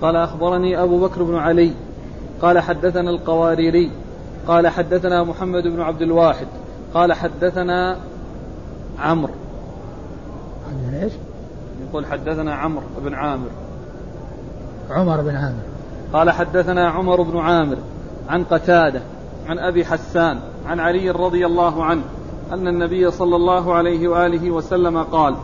قال 0.02 0.16
أخبرني 0.16 0.82
أبو 0.82 1.06
بكر 1.06 1.22
بن 1.22 1.34
علي 1.34 1.72
قال 2.42 2.58
حدثنا 2.58 3.10
القواريري 3.10 3.90
قال 4.48 4.68
حدثنا 4.68 5.24
محمد 5.24 5.62
بن 5.62 5.80
عبد 5.80 6.02
الواحد 6.02 6.46
قال 6.94 7.12
حدثنا 7.12 7.96
عمرو 8.98 9.32
عندنا 10.68 11.04
إيش؟ 11.04 11.12
يقول 11.88 12.06
حدثنا 12.06 12.54
عمرو 12.54 12.84
بن 13.04 13.14
عامر 13.14 13.48
عمر 14.90 15.20
بن 15.20 15.36
عامر 15.36 15.62
قال 16.12 16.30
حدثنا 16.30 16.88
عمر 16.88 17.22
بن 17.22 17.38
عامر 17.38 17.76
عن 18.28 18.44
قتادة 18.44 19.00
عن 19.48 19.58
أبي 19.58 19.84
حسان 19.84 20.38
عن 20.66 20.80
علي 20.80 21.10
رضي 21.10 21.46
الله 21.46 21.84
عنه 21.84 22.02
أن 22.52 22.68
النبي 22.68 23.10
صلى 23.10 23.36
الله 23.36 23.74
عليه 23.74 24.08
وآله 24.08 24.50
وسلم 24.50 25.02
قال 25.02 25.34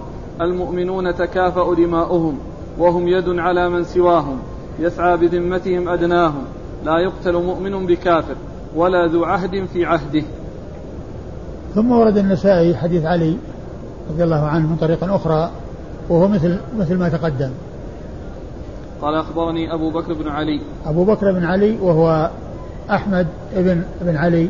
المؤمنون 0.41 1.15
تكافأ 1.15 1.75
دماؤهم 1.75 2.39
وهم 2.79 3.09
يد 3.09 3.29
على 3.29 3.69
من 3.69 3.85
سواهم 3.85 4.39
يسعى 4.79 5.17
بذمتهم 5.17 5.89
أدناهم 5.89 6.45
لا 6.85 6.99
يقتل 6.99 7.33
مؤمن 7.33 7.87
بكافر 7.87 8.35
ولا 8.77 9.07
ذو 9.07 9.25
عهد 9.25 9.65
في 9.73 9.85
عهده. 9.85 10.23
ثم 11.75 11.93
ورد 11.93 12.19
النسائي 12.19 12.77
حديث 12.77 13.05
علي 13.05 13.37
رضي 14.11 14.25
الله 14.25 14.47
عنه 14.47 14.71
من 14.71 14.77
طريق 14.77 15.05
أخرى 15.05 15.51
وهو 16.09 16.29
مثل 16.29 16.59
مثل 16.79 16.99
ما 16.99 17.09
تقدم. 17.09 17.51
قال 19.03 19.15
أخبرني 19.15 19.75
أبو 19.75 19.91
بكر 19.91 20.13
بن 20.13 20.29
علي. 20.29 20.61
أبو 20.87 21.05
بكر 21.05 21.33
بن 21.33 21.45
علي 21.45 21.79
وهو 21.83 22.31
أحمد 22.91 23.27
بن 23.57 23.83
بن 24.01 24.17
علي 24.17 24.49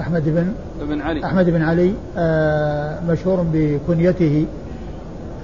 أحمد 0.00 0.24
بن 0.24 0.52
بن 0.80 1.00
علي. 1.00 1.24
أحمد 1.24 1.50
بن 1.50 1.62
علي 1.62 1.94
آه 2.18 2.98
مشهور 3.08 3.44
بكنيته 3.52 4.46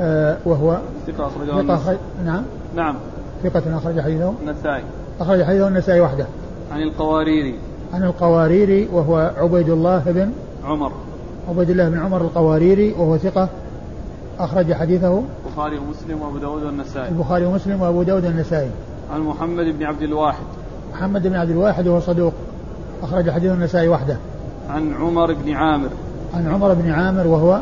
آه 0.01 0.37
وهو 0.45 0.79
ثقة 1.07 1.27
أخرجه 1.27 1.77
ثقة 1.77 1.97
نعم. 2.25 2.43
نعم. 2.77 2.97
ثقة 3.43 3.79
أخرج 3.79 4.01
حديثه. 4.01 4.35
النسائي. 4.43 4.83
أخرج 5.21 5.43
حديثه 5.43 5.69
النسائي 5.69 6.01
وحده. 6.01 6.27
عن 6.73 6.83
القواريري. 6.83 7.55
عن 7.95 8.03
القواريري 8.03 8.89
وهو 8.93 9.33
عبيد 9.37 9.69
الله 9.69 10.03
بن 10.07 10.31
عمر. 10.65 10.93
عبيد 11.49 11.71
الله 11.71 11.89
بن 11.89 11.99
عمر 11.99 12.21
القواريري 12.21 12.93
وهو 12.93 13.17
ثقة 13.17 13.49
أخرج 14.39 14.73
حديثه. 14.73 15.23
البخاري 15.47 15.79
ومسلم 15.79 16.23
وأبو 16.23 16.39
داود 16.39 16.63
والنسائي. 16.63 17.09
البخاري 17.09 17.45
ومسلم 17.45 17.83
وأبو 17.83 18.03
داود 18.03 18.25
والنسائي. 18.25 18.71
عن 19.15 19.21
محمد 19.21 19.65
بن 19.65 19.85
عبد 19.85 20.03
الواحد. 20.03 20.45
محمد 20.93 21.27
بن 21.27 21.37
عبد 21.37 21.51
الواحد 21.51 21.87
وهو 21.87 22.01
صدوق. 22.01 22.33
أخرج 23.03 23.31
حديث 23.31 23.53
النسائي 23.53 23.89
وحده. 23.89 24.17
عن 24.73 24.95
عمر 24.95 25.33
بن 25.33 25.53
عامر. 25.53 25.89
عن 26.35 26.49
عمر 26.49 26.75
بن 26.75 26.91
عامر 26.91 27.27
وهو 27.27 27.61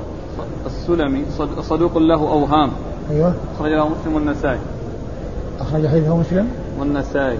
السلمي 0.66 1.24
صدوق 1.60 1.98
له 1.98 2.14
أوهام. 2.14 2.70
أيوه. 3.10 3.34
أخرج 3.56 3.72
له 3.72 3.88
مسلم 3.88 4.14
والنسائي. 4.14 4.58
أخرج 5.60 5.86
حديثه 5.86 6.16
مسلم؟ 6.16 6.48
والنسائي. 6.78 7.38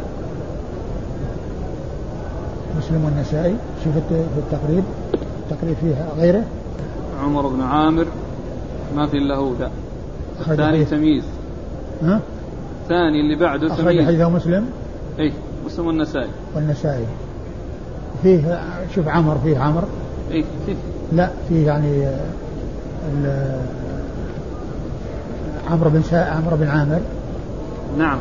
مسلم 2.78 3.04
والنسائي. 3.04 3.56
شوف 3.84 3.92
في 3.94 4.38
التقريب. 4.38 4.84
التقريب 5.50 5.76
فيه 5.80 6.22
غيره. 6.22 6.44
عمر 7.24 7.46
بن 7.46 7.60
عامر 7.60 8.06
ما 8.96 9.06
في 9.06 9.16
إلا 9.16 9.36
هو 9.36 9.50
لا. 9.60 9.70
الثاني 10.40 10.84
تمييز. 10.84 11.24
ها؟ 12.02 12.20
الثاني 12.82 13.20
اللي 13.20 13.36
بعده 13.36 13.68
تمييز. 13.68 13.80
أخرج 13.80 14.06
حديثه 14.06 14.28
مسلم. 14.28 14.66
اي 15.18 15.32
مسلم 15.66 15.86
والنسائي. 15.86 16.30
والنسائي. 16.56 17.04
فيه 18.22 18.60
شوف 18.94 19.08
عمر 19.08 19.38
فيه 19.44 19.58
عمر. 19.58 19.84
فيه 20.30 20.74
لا 21.12 21.30
فيه 21.48 21.66
يعني 21.66 22.06
عمرو 25.70 25.90
بن 25.90 26.02
سا... 26.02 26.16
عمرو 26.16 26.56
بن 26.56 26.68
عامر. 26.68 27.00
نعم. 27.98 28.18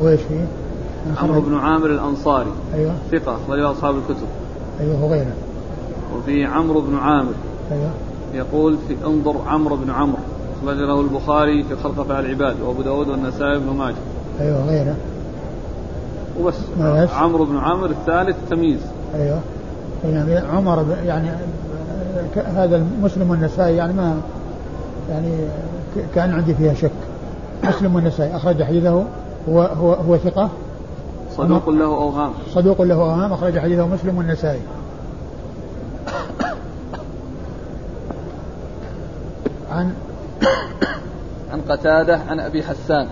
وإيش 0.00 0.20
فيه؟ 0.20 0.46
عمرو 1.22 1.40
بن 1.40 1.56
عامر 1.56 1.86
الأنصاري. 1.86 2.52
أيوه. 2.74 2.92
ثقة 3.12 3.36
أخرج 3.36 3.60
أصحاب 3.60 3.94
الكتب. 3.96 4.26
أيوه 4.80 5.04
وغيره. 5.04 5.32
وفي 6.16 6.44
عمرو 6.44 6.80
بن 6.80 6.96
عامر. 6.96 7.32
أيوه. 7.72 7.90
يقول 8.34 8.76
في 8.88 8.96
انظر 9.06 9.36
عمرو 9.46 9.76
بن 9.76 9.90
عمرو. 9.90 10.18
أخرج 10.62 10.76
له 10.76 11.00
البخاري 11.00 11.62
في 11.62 11.76
خلق 11.76 12.00
أفعال 12.00 12.26
العباد 12.26 12.60
وأبو 12.60 12.82
داود 12.82 13.08
والنسائي 13.08 13.58
بن 13.58 13.76
ماجه. 13.76 13.96
أيوه 14.40 14.66
غيره 14.68 14.96
وبس. 16.40 16.54
عمرو 17.12 17.44
بن 17.44 17.56
عامر 17.56 17.90
الثالث 17.90 18.36
تمييز. 18.50 18.80
أيوه. 19.14 19.40
يعني 20.04 20.38
عمر 20.38 20.86
يعني 21.06 21.28
هذا 22.56 22.76
المسلم 22.76 23.30
والنسائي 23.30 23.76
يعني 23.76 23.92
ما 23.92 24.20
يعني 25.10 25.30
كان 26.14 26.34
عندي 26.34 26.54
فيها 26.54 26.74
شك. 26.74 26.90
مسلم 27.64 27.94
والنسائي. 27.94 28.36
أخرج 28.36 28.62
حديثه. 28.62 29.04
هو 29.48 29.62
هو 29.62 29.92
هو 29.92 30.16
ثقة. 30.16 30.48
صدوق 31.36 31.68
له 31.68 31.84
اوهام 31.84 32.30
صدوق 32.54 32.82
له 32.82 32.94
اوهام 32.94 33.32
أخرج 33.32 33.58
حديثه 33.58 33.86
مسلم 33.86 34.18
والنسائي. 34.18 34.60
عن 39.72 39.92
عن 41.52 41.60
قتادة 41.68 42.20
عن 42.28 42.40
أبي 42.40 42.62
حسان. 42.62 43.06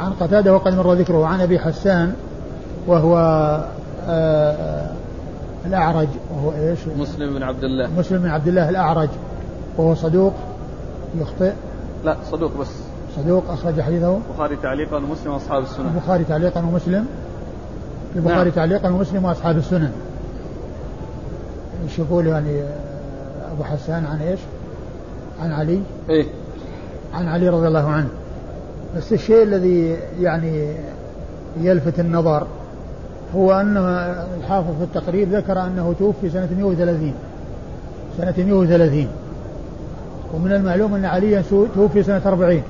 عن 0.00 0.12
قتادة 0.12 0.54
وقد 0.54 0.74
مر 0.74 0.92
ذكره. 0.92 1.26
عن 1.26 1.40
أبي 1.40 1.58
حسان 1.58 2.14
وهو 2.86 3.16
آه 4.08 4.86
الأعرج 5.66 6.08
وهو 6.30 6.52
إيش؟ 6.52 6.78
مسلم 6.98 7.34
بن 7.34 7.42
عبد 7.42 7.64
الله. 7.64 7.90
مسلم 7.98 8.18
بن 8.18 8.28
عبد 8.28 8.48
الله 8.48 8.68
الأعرج 8.68 9.08
وهو 9.76 9.94
صدوق 9.94 10.32
يخطئ. 11.20 11.52
لا 12.04 12.16
صدوق 12.30 12.56
بس. 12.60 12.68
صدوق 13.16 13.50
أخرج 13.50 13.80
حديثه. 13.80 14.18
البخاري 14.30 14.56
تعليقا 14.56 14.96
ومسلم 14.96 15.32
وأصحاب 15.32 15.62
السنن 15.62 15.86
البخاري 15.86 16.24
تعليقا 16.24 16.60
ومسلم. 16.60 17.06
البخاري 18.16 18.44
نعم. 18.44 18.50
تعليقا 18.50 18.88
ومسلم 18.88 19.24
وأصحاب 19.24 19.56
السنن 19.56 19.92
إيش 21.84 21.98
يقول 21.98 22.26
يعني 22.26 22.62
أبو 23.52 23.64
حسان 23.64 24.06
عن 24.06 24.20
إيش؟ 24.20 24.40
عن 25.40 25.52
علي. 25.52 25.80
إيه. 26.08 26.26
عن 27.14 27.28
علي 27.28 27.48
رضي 27.48 27.68
الله 27.68 27.88
عنه. 27.88 28.08
بس 28.96 29.12
الشيء 29.12 29.42
الذي 29.42 29.96
يعني 30.20 30.76
يلفت 31.60 32.00
النظر 32.00 32.46
هو 33.34 33.52
أن 33.52 33.76
الحافظ 34.40 34.76
في 34.78 34.84
التقريب 34.84 35.34
ذكر 35.34 35.60
أنه 35.60 35.94
توفي 35.98 36.30
سنة 36.30 36.48
130 36.58 37.12
سنة 38.18 38.34
130 38.38 39.06
ومن 40.34 40.52
المعلوم 40.52 40.94
أن 40.94 41.04
عليا 41.04 41.42
توفي 41.74 42.02
سنة 42.02 42.22
40 42.26 42.62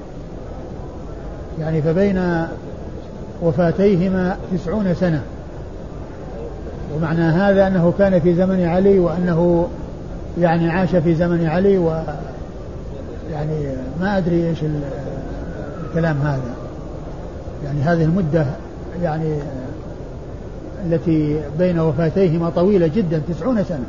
يعني 1.61 1.83
فبين 1.83 2.47
وفاتيهما 3.43 4.37
تسعون 4.53 4.95
سنة. 4.95 5.23
ومعنى 6.97 7.23
هذا 7.23 7.67
أنه 7.67 7.93
كان 7.99 8.21
في 8.21 8.35
زمن 8.35 8.65
علي 8.65 8.99
وأنه 8.99 9.69
يعني 10.41 10.71
عاش 10.71 10.97
في 10.97 11.15
زمن 11.15 11.47
علي 11.47 11.79
و 11.79 11.93
يعني 13.33 13.67
ما 14.01 14.19
أدري 14.19 14.49
إيش 14.49 14.59
الكلام 15.89 16.17
هذا. 16.17 16.55
يعني 17.65 17.81
هذه 17.81 18.05
المدة 18.05 18.47
يعني 19.03 19.39
التي 20.85 21.41
بين 21.59 21.79
وفاتيهما 21.79 22.51
طويلة 22.51 22.87
جدا 22.87 23.23
تسعون 23.29 23.65
سنة. 23.65 23.87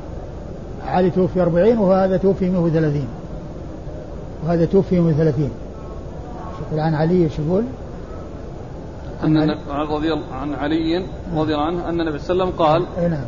علي 0.87 1.09
توفي 1.09 1.41
أربعين 1.41 1.77
وهذا 1.77 2.17
توفي 2.17 2.49
130 2.49 3.07
وهذا 4.45 4.65
توفي 4.65 4.99
130 4.99 5.49
يقول 6.67 6.79
عن 6.79 6.95
علي 6.95 7.23
إيش 7.23 7.39
يقول؟ 7.39 7.63
أن 9.23 9.57
رضي 9.69 10.11
عن 10.33 10.53
علي 10.53 11.05
رضي 11.35 11.53
الله 11.53 11.65
عنه 11.65 11.89
أن 11.89 12.01
النبي 12.01 12.19
صلى 12.19 12.33
الله 12.33 12.43
عليه 12.43 12.53
وسلم 12.53 12.65
قال 12.65 12.85
اي 13.03 13.09
نعم. 13.09 13.25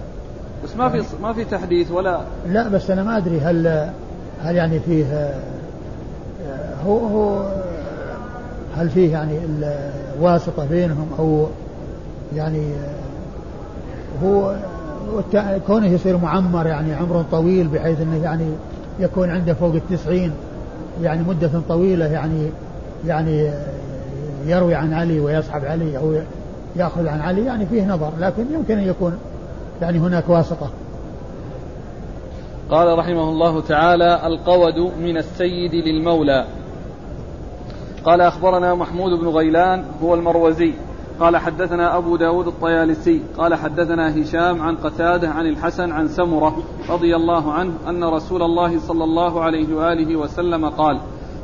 بس 0.64 0.76
ما 0.76 0.90
في 0.90 1.04
ما 1.22 1.34
في 1.34 1.46
تحديث 1.46 1.92
ولا 1.92 2.22
لا 2.48 2.68
بس 2.68 2.90
أنا 2.90 3.04
ما 3.04 3.18
أدري 3.18 3.40
هل 3.40 3.90
هل 4.42 4.56
يعني 4.56 4.80
فيه 4.80 5.36
هو 6.86 6.98
هو 6.98 7.52
هل 8.76 8.90
فيه 8.90 9.12
يعني 9.12 9.40
واسطة 10.22 10.66
بينهم 10.66 11.08
أو 11.20 11.48
يعني 12.36 12.72
هو 14.24 14.56
كونه 15.68 15.88
يصير 15.88 16.18
معمر 16.18 16.68
يعني 16.68 16.94
عمر 16.94 17.26
طويل 17.32 17.68
بحيث 17.68 18.02
إنه 18.02 18.24
يعني 18.24 18.46
يكون 19.00 19.30
عنده 19.30 19.54
فوق 19.54 19.74
التسعين 19.74 20.32
يعني 21.02 21.24
مدة 21.24 21.52
طويلة 21.70 22.06
يعني 22.06 22.50
يعني 23.06 23.52
يروي 24.46 24.76
عن 24.76 24.94
علي 24.94 25.20
ويصحب 25.20 25.66
علي 25.66 25.98
أو 25.98 26.14
يأخذ 26.76 27.08
عن 27.08 27.22
علي 27.22 27.46
يعني 27.46 27.66
فيه 27.66 27.88
نظر 27.88 28.12
لكن 28.20 28.46
يمكن 28.54 28.78
أن 28.78 28.88
يكون 28.88 29.18
يعني 29.82 30.00
هناك 30.00 30.30
واسطة. 30.30 30.70
قال 32.72 33.00
رحمه 33.00 33.30
الله 33.30 33.62
تعالى 33.62 34.28
القود 34.28 34.92
من 35.00 35.18
السيد 35.18 35.74
للمولى. 35.74 36.46
قال 38.04 38.22
أخبرنا 38.22 38.76
محمود 38.76 39.20
بن 39.20 39.28
غيلان 39.28 39.84
هو 40.04 40.14
المروزي. 40.14 40.74
قال 41.20 41.38
حدثنا 41.38 41.98
أبو 41.98 42.16
داود 42.16 42.48
الطيالسي 42.48 43.22
قال 43.38 43.56
حدثنا 43.56 44.22
هشام 44.22 44.62
عن 44.62 44.76
قتادة 44.76 45.30
عن 45.30 45.46
الحسن 45.46 45.92
عن 45.92 46.08
سمرة 46.08 46.58
رضي 46.90 47.16
الله 47.16 47.54
عنه 47.54 47.74
أن 47.90 48.04
رسول 48.04 48.44
الله 48.44 48.80
صلى 48.80 49.04
الله 49.04 49.42
عليه 49.42 49.76
وآله 49.76 50.16
وسلم 50.16 50.70
قال 50.70 51.00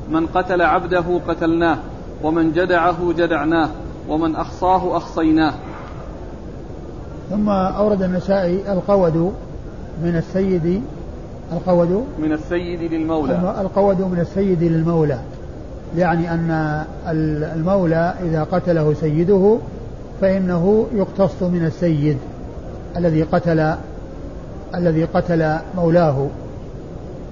من 0.09 0.27
قتل 0.27 0.61
عبده 0.61 1.03
قتلناه 1.27 1.77
ومن 2.23 2.51
جدعه 2.51 3.13
جدعناه 3.13 3.69
ومن 4.09 4.35
أخصاه 4.35 4.97
أخصيناه. 4.97 5.53
ثم 7.29 7.49
أورد 7.49 8.01
النسائي 8.01 8.73
القود 8.73 9.33
من 10.03 10.15
السيد 10.15 10.83
القود 11.53 12.05
من 12.19 12.31
السيد 12.31 12.93
للمولى. 12.93 13.55
القود 13.61 14.01
من 14.01 14.19
السيد 14.19 14.63
للمولى. 14.63 15.19
يعني 15.97 16.33
أن 16.33 16.83
المولى 17.55 18.13
إذا 18.23 18.43
قتله 18.43 18.93
سيده 18.93 19.57
فإنه 20.21 20.87
يقتص 20.93 21.43
من 21.43 21.65
السيد 21.65 22.17
الذي 22.97 23.23
قتل 23.23 23.75
الذي 24.75 25.05
قتل 25.05 25.55
مولاه. 25.75 26.27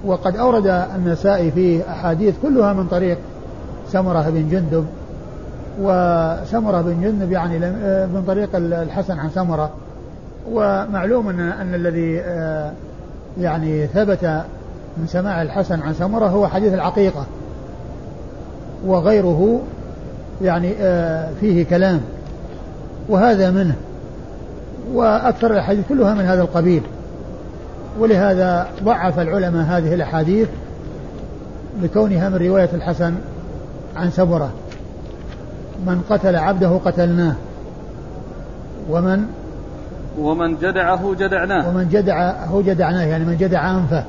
وقد 0.04 0.36
أورد 0.36 0.66
النسائي 0.66 1.50
فيه 1.50 1.90
أحاديث 1.90 2.34
كلها 2.42 2.72
من 2.72 2.86
طريق 2.86 3.18
سمرة 3.88 4.30
بن 4.30 4.48
جندب 4.48 4.86
وسمرة 5.80 6.80
بن 6.80 7.00
جندب 7.02 7.32
يعني 7.32 7.58
من 8.06 8.24
طريق 8.26 8.48
الحسن 8.54 9.18
عن 9.18 9.30
سمرة. 9.30 9.70
ومعلوم 10.50 11.28
أن, 11.28 11.40
أن 11.40 11.74
الذي 11.74 12.20
آه، 12.20 12.72
يعني 13.40 13.86
ثبت 13.86 14.24
من 14.96 15.06
سماع 15.06 15.42
الحسن 15.42 15.80
عن 15.80 15.94
سمرة 15.94 16.26
هو 16.26 16.48
حديث 16.48 16.74
العقيقة. 16.74 17.26
وغيره 18.86 19.60
يعني 20.42 20.72
آه، 20.80 21.30
فيه 21.40 21.64
كلام. 21.64 22.00
وهذا 23.08 23.50
منه. 23.50 23.74
وأكثر 24.92 25.52
الأحاديث 25.52 25.84
كلها 25.88 26.14
من 26.14 26.24
هذا 26.24 26.42
القبيل. 26.42 26.82
ولهذا 27.98 28.68
ضعف 28.84 29.18
العلماء 29.18 29.64
هذه 29.64 29.94
الأحاديث 29.94 30.48
لكونها 31.82 32.28
من 32.28 32.36
رواية 32.36 32.68
الحسن 32.74 33.14
عن 33.96 34.10
سبرة. 34.10 34.50
من 35.86 36.02
قتل 36.10 36.36
عبده 36.36 36.80
قتلناه. 36.84 37.34
ومن 38.90 39.26
ومن 40.18 40.56
جدعه 40.56 41.14
جدعناه. 41.14 41.68
ومن 41.68 41.88
جدعه 41.88 42.62
جدعناه 42.66 43.04
يعني 43.04 43.24
من 43.24 43.36
جدع 43.36 43.70
أنفه 43.70 44.04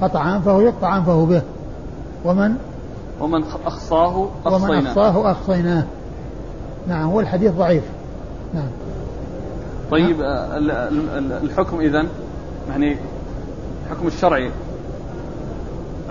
قطع 0.00 0.36
أنفه 0.36 0.62
يقطع 0.62 0.96
أنفه 0.96 1.26
به. 1.26 1.42
ومن 2.24 2.54
ومن 3.20 3.44
أخصاه 3.66 4.28
أخصيناه. 4.46 4.70
ومن 4.70 4.86
أخصاه 4.86 5.30
أخصيناه. 5.30 5.84
نعم 6.88 7.10
هو 7.10 7.20
الحديث 7.20 7.52
ضعيف. 7.52 7.82
نعم. 8.54 8.68
طيب 9.90 10.20
آه، 10.20 10.58
الحكم 11.42 11.80
إذن 11.80 12.08
يعني 12.70 12.96
الحكم 13.86 14.06
الشرعي 14.06 14.50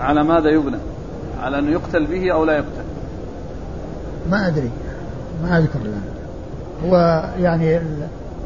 على 0.00 0.24
ماذا 0.24 0.50
يبنى؟ 0.50 0.76
على 1.42 1.58
أنه 1.58 1.70
يقتل 1.70 2.06
به 2.06 2.32
أو 2.32 2.44
لا 2.44 2.52
يقتل؟ 2.52 2.84
ما 4.30 4.46
أدري. 4.46 4.70
ما 5.42 5.58
أذكر 5.58 5.78
الآن. 5.84 6.02
هو 6.84 7.24
يعني 7.38 7.80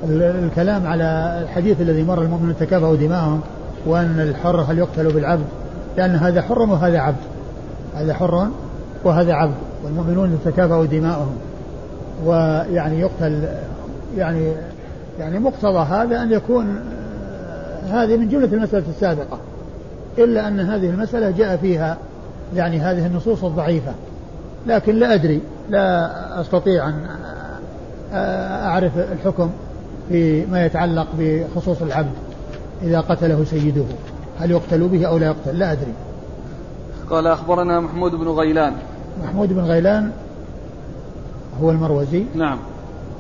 الكلام 0.05 0.87
على 0.87 1.39
الحديث 1.43 1.81
الذي 1.81 2.03
مر 2.03 2.23
المؤمنون 2.23 2.55
تكافأوا 2.61 2.97
دماءهم 2.97 3.41
وأن 3.87 4.21
الحر 4.21 4.61
هل 4.61 4.79
يقتل 4.79 5.13
بالعبد؟ 5.13 5.45
لأن 5.97 6.15
هذا 6.17 6.43
حر 6.43 6.59
وهذا 6.59 6.99
عبد. 6.99 7.17
هذا 7.99 8.15
حر 8.15 8.49
وهذا 9.05 9.33
عبد 9.33 9.55
والمؤمنون 9.85 10.39
تتكافأ 10.45 10.85
دماؤهم. 10.85 11.37
ويعني 12.25 13.01
يقتل 13.01 13.49
يعني 14.17 14.53
يعني 15.21 15.39
مقتضى 15.39 15.79
هذا 15.79 16.23
أن 16.23 16.33
يكون 16.33 16.81
هذه 17.91 18.17
من 18.17 18.29
جملة 18.29 18.53
المسألة 18.53 18.85
السابقة. 18.89 19.39
إلا 20.19 20.49
أن 20.49 20.61
هذه 20.61 20.91
المسألة 20.91 21.31
جاء 21.31 21.57
فيها 21.57 21.97
يعني 22.57 22.81
هذه 22.81 23.07
النصوص 23.07 23.45
الضعيفة. 23.45 23.93
لكن 24.67 24.95
لا 24.95 25.15
أدري 25.15 25.41
لا 25.71 26.41
أستطيع 26.41 26.89
أن 26.89 27.07
أعرف 28.65 28.93
الحكم 29.13 29.51
فيما 30.09 30.67
يتعلق 30.67 31.07
بخصوص 31.19 31.83
العبد 31.83 32.13
إذا 32.83 33.01
قتله 33.01 33.45
سيده. 33.45 33.85
هل 34.41 34.51
يقتل 34.51 34.89
به 34.89 35.07
أو 35.07 35.19
لا 35.19 35.27
يقتل؟ 35.27 35.59
لا 35.59 35.73
أدري. 35.73 35.93
قال 37.11 37.27
أخبرنا 37.27 37.81
محمود 37.81 38.15
بن 38.15 38.29
غيلان. 38.29 38.73
محمود 39.25 39.53
بن 39.53 39.61
غيلان 39.61 40.11
هو 41.63 41.71
المروزي. 41.71 42.25
نعم. 42.35 42.59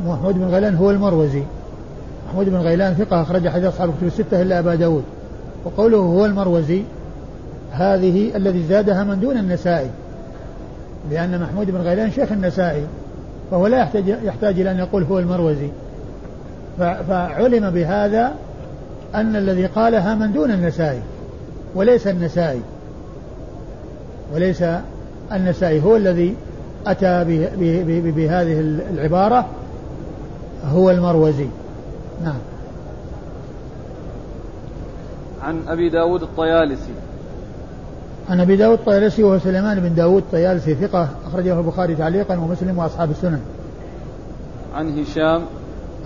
محمود 0.06 0.34
بن 0.34 0.44
غيلان 0.44 0.74
هو 0.74 0.90
المروزي. 0.90 1.42
محمود 2.28 2.48
بن 2.48 2.56
غيلان 2.56 2.94
ثقة 2.94 3.22
أخرج 3.22 3.48
حديث 3.48 3.64
أصحاب 3.66 3.88
الكتب 3.88 4.06
الستة 4.06 4.42
إلا 4.42 4.58
أبا 4.58 4.74
داود. 4.74 5.04
وقوله 5.64 5.98
هو 5.98 6.26
المروزي 6.26 6.82
هذه 7.72 8.36
الذي 8.36 8.66
زادها 8.66 9.04
من 9.04 9.20
دون 9.20 9.36
النسائي. 9.36 9.90
لأن 11.10 11.40
محمود 11.40 11.70
بن 11.70 11.80
غيلان 11.80 12.10
شيخ 12.10 12.32
النسائي 12.32 12.86
فهو 13.50 13.66
لا 13.66 13.78
يحتاج 13.78 14.08
يحتاج 14.08 14.60
إلى 14.60 14.70
أن 14.70 14.78
يقول 14.78 15.02
هو 15.02 15.18
المروزي. 15.18 15.68
فعلم 16.78 17.70
بهذا 17.70 18.32
أن 19.14 19.36
الذي 19.36 19.66
قالها 19.66 20.14
من 20.14 20.32
دون 20.32 20.50
النسائي 20.50 21.00
وليس 21.74 22.06
النسائي. 22.06 22.60
وليس 24.34 24.64
النسائي 25.32 25.82
هو 25.82 25.96
الذي 25.96 26.36
أتى 26.86 27.24
بهذه 28.10 28.60
العبارة 28.90 29.46
هو 30.64 30.90
المروزي. 30.90 31.46
نعم. 32.24 32.38
عن 35.42 35.62
أبي 35.68 35.88
داود 35.88 36.22
الطيالسي. 36.22 36.92
عن 38.30 38.40
أبي 38.40 38.56
داود 38.56 38.78
الطيالسي 38.78 39.22
وهو 39.22 39.38
سليمان 39.38 39.80
بن 39.80 39.94
داود 39.94 40.22
الطيالسي 40.22 40.74
ثقة 40.74 41.08
أخرجه 41.26 41.58
البخاري 41.58 41.94
تعليقا 41.94 42.36
ومسلم 42.36 42.78
وأصحاب 42.78 43.10
السنن. 43.10 43.40
عن 44.74 44.98
هشام. 44.98 45.42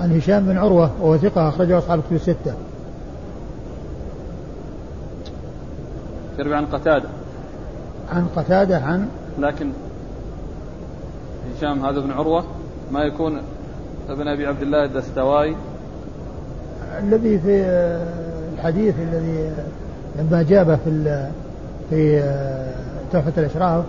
عن 0.00 0.16
هشام 0.16 0.46
بن 0.46 0.58
عروة 0.58 0.90
وهو 1.00 1.16
ثقة 1.16 1.48
أخرجه 1.48 1.78
أصحاب 1.78 1.98
الكتب 1.98 2.16
الستة. 2.16 2.54
يروي 6.38 6.54
عن 6.54 6.66
قتادة. 6.66 7.08
عن 8.12 8.26
قتادة 8.36 8.78
عن 8.78 9.08
لكن 9.38 9.70
هشام 11.56 11.84
هذا 11.84 12.00
بن 12.00 12.10
عروة 12.10 12.44
ما 12.92 13.00
يكون 13.00 13.40
ابن 14.08 14.28
أبي 14.28 14.46
عبد 14.46 14.62
الله 14.62 14.84
الدستوائي. 14.84 15.56
الذي 16.98 17.38
في 17.38 17.64
الحديث 18.54 18.94
الذي 19.12 19.50
لما 20.18 20.42
جابه 20.42 20.76
في 20.76 21.30
في 21.90 22.22
تحفة 23.12 23.32
الأشراف 23.38 23.84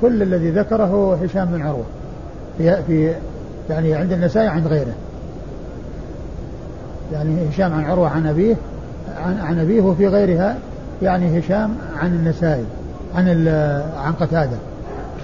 كل 0.00 0.22
الذي 0.22 0.50
ذكره 0.50 1.14
هشام 1.14 1.44
بن 1.44 1.62
عروة. 1.62 1.84
في 2.58 2.82
في 2.86 3.14
يعني 3.70 3.94
عند 3.94 4.12
النسائي 4.12 4.48
عند 4.48 4.66
غيره. 4.66 4.94
يعني 7.12 7.48
هشام 7.48 7.72
عن 7.72 7.84
عروة 7.84 8.08
عن 8.08 8.26
أبيه 8.26 8.56
عن, 9.24 9.40
عن 9.40 9.58
أبيه 9.58 9.80
وفي 9.80 10.08
غيرها 10.08 10.58
يعني 11.02 11.38
هشام 11.38 11.76
عن 11.96 12.14
النسائي 12.14 12.64
عن 13.14 13.48
عن 13.96 14.12
قتادة. 14.12 14.56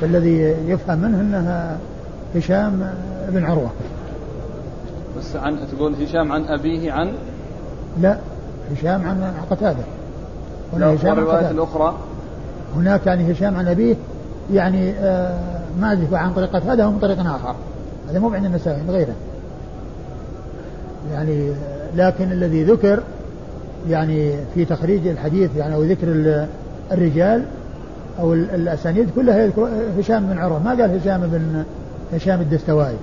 فالذي 0.01 0.39
يفهم 0.67 0.99
منه 0.99 1.21
أنها 1.21 1.79
هشام 2.37 2.95
بن 3.29 3.45
عروة. 3.45 3.71
بس 5.19 5.37
عن 5.37 5.59
تقول 5.77 5.95
هشام 5.95 6.33
عن 6.33 6.45
أبيه 6.45 6.93
عن؟ 6.93 7.13
لا 8.01 8.19
هشام 8.73 9.09
عن 9.09 9.35
قتادة. 9.51 9.85
هنا 10.73 10.95
هشام 10.95 11.19
الرواية 11.19 11.51
الأخرى؟ 11.51 11.99
هناك 12.77 13.07
يعني 13.07 13.33
هشام 13.33 13.57
عن 13.57 13.69
أبيه 13.69 13.97
يعني 14.53 14.91
آه 14.91 15.39
ما 15.81 15.93
أدري 15.93 16.17
عن 16.17 16.33
طريق 16.33 16.57
قتادة 16.57 16.89
ومن 16.89 16.99
طريق 16.99 17.21
آخر. 17.21 17.55
هذا 18.11 18.19
مو 18.19 18.35
عند 18.35 18.45
النسائي 18.45 18.81
عند 18.81 18.91
غيره. 18.91 19.15
يعني 21.13 21.53
لكن 21.97 22.33
الذي 22.33 22.65
ذكر 22.65 23.03
يعني 23.89 24.33
في 24.55 24.65
تخريج 24.65 25.07
الحديث 25.07 25.57
يعني 25.57 25.75
أو 25.75 25.83
ذكر 25.83 26.37
الرجال 26.93 27.45
أو 28.19 28.35
الأسانيد 28.35 29.11
كلها 29.17 29.39
يذكر 29.39 29.69
هشام 29.99 30.27
بن 30.27 30.39
عروة. 30.39 30.63
ما 30.63 30.71
قال 30.71 31.01
هشام 31.01 31.21
بن 31.21 31.65
هشام 32.13 32.41
الدستوائي. 32.41 32.97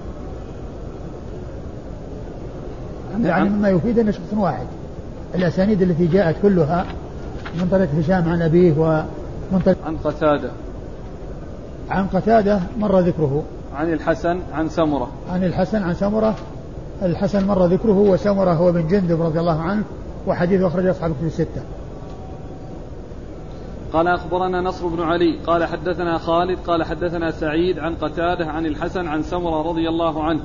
يعني 3.23 3.49
مما 3.49 3.69
يفيد 3.69 3.99
انه 3.99 4.11
شخص 4.11 4.33
واحد. 4.37 4.65
الأسانيد 5.35 5.81
التي 5.81 6.07
جاءت 6.07 6.35
كلها 6.41 6.85
من 7.59 7.67
طريق 7.71 7.89
هشام 7.99 8.29
عن 8.29 8.41
أبيه 8.41 8.73
ومن 8.77 9.61
طريق 9.65 9.77
عن 9.85 9.97
قتادة. 9.97 10.51
عن 11.89 12.07
قتادة 12.07 12.59
مر 12.79 12.99
ذكره. 12.99 13.43
عن 13.75 13.93
الحسن 13.93 14.39
عن 14.53 14.69
سمرة. 14.69 15.07
عن 15.31 15.43
الحسن 15.43 15.83
عن 15.83 15.93
سمرة. 15.93 16.35
الحسن 17.01 17.47
مر 17.47 17.65
ذكره 17.65 17.99
وسمرة 17.99 18.53
هو 18.53 18.71
بن 18.71 18.87
جندب 18.87 19.21
رضي 19.21 19.39
الله 19.39 19.61
عنه 19.61 19.83
وحديث 20.27 20.61
أخرجه 20.61 20.91
أصحاب 20.91 21.11
الكتب 21.11 21.25
الستة. 21.25 21.61
قال 23.97 24.07
أخبرنا 24.07 24.61
نصر 24.61 24.87
بن 24.87 25.01
علي 25.01 25.39
قال 25.47 25.65
حدثنا 25.65 26.17
خالد 26.17 26.59
قال 26.67 26.83
حدثنا 26.83 27.31
سعيد 27.31 27.79
عن 27.79 27.95
قتادة 27.95 28.45
عن 28.45 28.65
الحسن 28.65 29.07
عن 29.07 29.23
سمرة 29.23 29.61
رضي 29.61 29.89
الله 29.89 30.23
عنه 30.23 30.39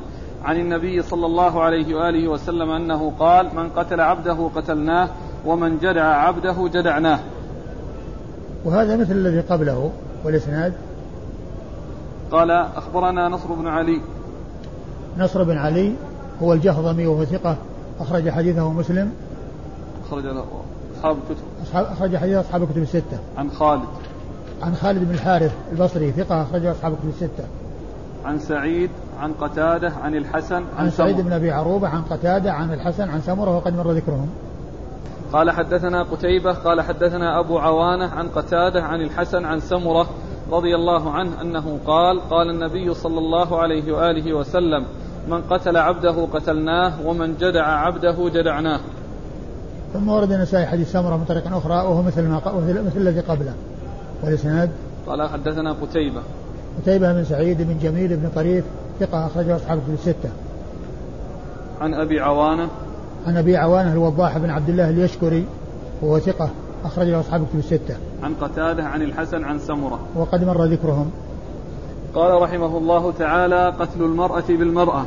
عن 0.45 0.57
النبي 0.57 1.03
صلى 1.03 1.27
الله 1.27 1.63
عليه 1.63 1.95
وآله 1.95 2.29
وسلم 2.29 2.71
أنه 2.71 3.13
قال 3.19 3.57
من 3.57 3.69
قتل 3.69 4.01
عبده 4.01 4.51
قتلناه 4.55 5.09
ومن 5.47 5.79
جدع 5.79 6.05
عبده 6.05 6.69
جدعناه. 6.75 7.19
وهذا 8.65 8.97
مثل 8.97 9.13
الذي 9.13 9.41
قبله 9.41 9.91
والإسناد؟ 10.25 10.73
قال 12.31 12.51
أخبرنا 12.51 13.29
نصر 13.29 13.53
بن 13.53 13.67
علي. 13.67 14.01
نصر 15.19 15.43
بن 15.43 15.57
علي 15.57 15.93
هو 16.43 16.53
الجهضمي 16.53 17.07
وهو 17.07 17.25
ثقة 17.25 17.57
أخرج 18.01 18.31
حديثه 18.31 18.73
مسلم. 18.73 19.13
أخرج 20.07 20.27
أصحاب 21.03 21.17
الكتب. 21.17 21.45
أصحاب 21.63 21.87
أخرج 21.87 22.17
حديث 22.17 22.37
أصحاب 22.37 22.63
الكتب 22.63 22.83
الستة. 22.83 23.19
عن 23.37 23.51
خالد. 23.51 23.83
عن 24.63 24.75
خالد 24.75 25.05
بن 25.09 25.15
الحارث 25.15 25.53
البصري 25.73 26.13
ثقة 26.13 26.43
أخرج 26.43 26.67
أصحاب 26.67 26.93
الكتب 26.93 27.09
الستة. 27.09 27.45
عن 28.25 28.39
سعيد 28.39 28.91
عن 29.21 29.33
قتادة 29.33 29.93
عن 30.03 30.15
الحسن 30.15 30.55
عن, 30.55 30.65
عن 30.79 30.91
سعيد 30.91 31.21
بن 31.21 31.33
أبي 31.33 31.51
عروبة 31.51 31.89
عن 31.89 32.03
قتادة 32.03 32.53
عن 32.53 32.73
الحسن 32.73 33.11
عن 33.11 33.21
سمرة 33.21 33.57
وقد 33.57 33.77
مر 33.77 33.93
ذكرهم. 33.93 34.29
قال 35.33 35.51
حدثنا 35.51 36.03
قتيبة 36.03 36.53
قال 36.53 36.81
حدثنا 36.81 37.41
أبو 37.41 37.59
عوانة 37.59 38.09
عن 38.09 38.29
قتادة 38.29 38.83
عن 38.83 39.01
الحسن 39.01 39.45
عن 39.45 39.61
سمرة 39.61 40.07
رضي 40.53 40.75
الله 40.75 41.11
عنه 41.11 41.41
أنه 41.41 41.79
قال 41.87 42.21
قال 42.31 42.51
النبي 42.51 42.95
صلى 42.95 43.19
الله 43.19 43.59
عليه 43.59 43.93
وآله 43.93 44.35
وسلم 44.35 44.87
من 45.29 45.43
قتل 45.43 45.77
عبده 45.77 46.27
قتلناه 46.33 46.93
ومن 47.07 47.37
جدع 47.37 47.67
عبده 47.67 48.29
جدعناه. 48.35 48.81
ثم 49.93 50.09
ورد 50.09 50.33
النسائي 50.33 50.67
حديث 50.67 50.93
سمرة 50.93 51.17
من 51.17 51.25
طريق 51.25 51.57
أخرى 51.57 51.75
وهو 51.75 52.03
مثل 52.03 52.23
ما 52.23 52.41
مثل, 52.47 52.87
مثل 52.87 52.97
الذي 52.97 53.21
قبله 53.21 53.55
والإسناد 54.23 54.71
قال 55.07 55.29
حدثنا 55.29 55.73
قتيبة 55.73 56.23
قتيبة 56.83 57.13
بن 57.13 57.25
سعيد 57.25 57.63
بن 57.63 57.79
جميل 57.79 58.17
بن 58.17 58.31
طريف 58.35 58.65
ثقة 59.01 59.27
أخرجه 59.27 59.57
أصحاب 59.57 59.81
في 59.87 59.93
الستة. 59.93 60.31
عن 61.81 61.95
أبي 61.95 62.21
عوانة 62.21 62.69
عن 63.27 63.37
أبي 63.37 63.57
عوانة 63.57 63.93
الوضاح 63.93 64.39
بن 64.39 64.51
عبد 64.51 64.69
الله 64.69 64.91
اليشكري 64.91 65.47
وهو 66.03 66.19
ثقة 66.19 66.51
أخرجه 66.85 67.21
أصحاب 67.21 67.47
في 67.53 67.59
الستة. 67.59 67.97
عن 68.23 68.35
قتادة 68.35 68.85
عن 68.85 69.03
الحسن 69.03 69.45
عن 69.45 69.59
سمرة. 69.59 69.99
وقد 70.17 70.45
مر 70.45 70.65
ذكرهم. 70.65 71.11
قال 72.15 72.43
رحمه 72.43 72.79
الله 72.79 73.13
تعالى 73.19 73.75
قتل 73.79 74.03
المرأة 74.03 74.45
بالمرأة 74.49 75.07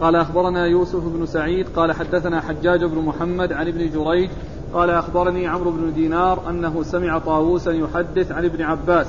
قال 0.00 0.16
أخبرنا 0.16 0.66
يوسف 0.66 1.04
بن 1.04 1.26
سعيد 1.26 1.66
قال 1.76 1.92
حدثنا 1.92 2.40
حجاج 2.40 2.84
بن 2.84 2.98
محمد 2.98 3.52
عن 3.52 3.68
ابن 3.68 3.90
جريج 3.90 4.30
قال 4.74 4.90
أخبرني 4.90 5.46
عمرو 5.46 5.70
بن 5.70 5.92
دينار 5.94 6.50
أنه 6.50 6.82
سمع 6.82 7.18
طاووسا 7.18 7.72
يحدث 7.72 8.32
عن 8.32 8.44
ابن 8.44 8.62
عباس 8.62 9.06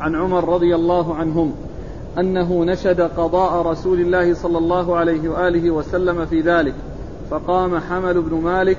عن 0.00 0.14
عمر 0.14 0.48
رضي 0.48 0.74
الله 0.74 1.14
عنهم 1.14 1.54
أنه 2.18 2.64
نشد 2.64 3.00
قضاء 3.00 3.66
رسول 3.66 4.00
الله 4.00 4.34
صلى 4.34 4.58
الله 4.58 4.96
عليه 4.96 5.28
وآله 5.28 5.70
وسلم 5.70 6.26
في 6.26 6.40
ذلك 6.40 6.74
فقام 7.30 7.78
حمل 7.78 8.20
بن 8.22 8.36
مالك 8.36 8.78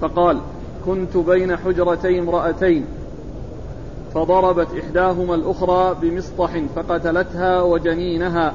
فقال 0.00 0.38
كنت 0.86 1.16
بين 1.16 1.56
حجرتي 1.56 2.18
امرأتين 2.18 2.84
فضربت 4.14 4.68
إحداهما 4.84 5.34
الأخرى 5.34 5.96
بمسطح 6.02 6.62
فقتلتها 6.76 7.62
وجنينها 7.62 8.54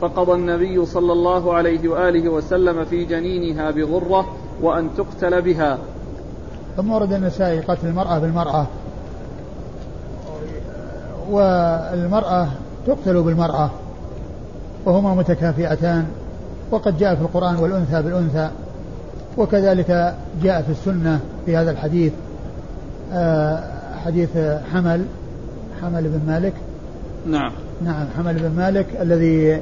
فقضى 0.00 0.32
النبي 0.32 0.86
صلى 0.86 1.12
الله 1.12 1.54
عليه 1.54 1.88
وآله 1.88 2.28
وسلم 2.28 2.84
في 2.84 3.04
جنينها 3.04 3.70
بغرة 3.70 4.26
وأن 4.62 4.88
تقتل 4.96 5.42
بها. 5.42 5.78
ثم 6.76 6.92
ورد 6.92 7.12
النسائي 7.12 7.60
قتل 7.60 7.86
المرأة 7.86 8.18
بالمرأة. 8.18 8.66
والمرأة 11.30 12.48
تقتل 12.86 13.22
بالمرأة. 13.22 13.70
وهما 14.84 15.14
متكافئتان. 15.14 16.06
وقد 16.70 16.98
جاء 16.98 17.14
في 17.14 17.22
القرآن 17.22 17.56
والأنثى 17.56 18.02
بالأنثى. 18.02 18.50
وكذلك 19.36 20.14
جاء 20.42 20.62
في 20.62 20.70
السنة 20.70 21.20
في 21.46 21.56
هذا 21.56 21.70
الحديث. 21.70 22.12
آه، 23.12 23.64
حديث 24.04 24.36
حمل. 24.72 25.04
حمل 25.82 26.02
بن 26.02 26.32
مالك. 26.32 26.54
نعم. 27.26 27.52
نعم 27.84 28.06
حمل 28.16 28.34
بن 28.34 28.56
مالك 28.56 28.86
الذي 29.00 29.60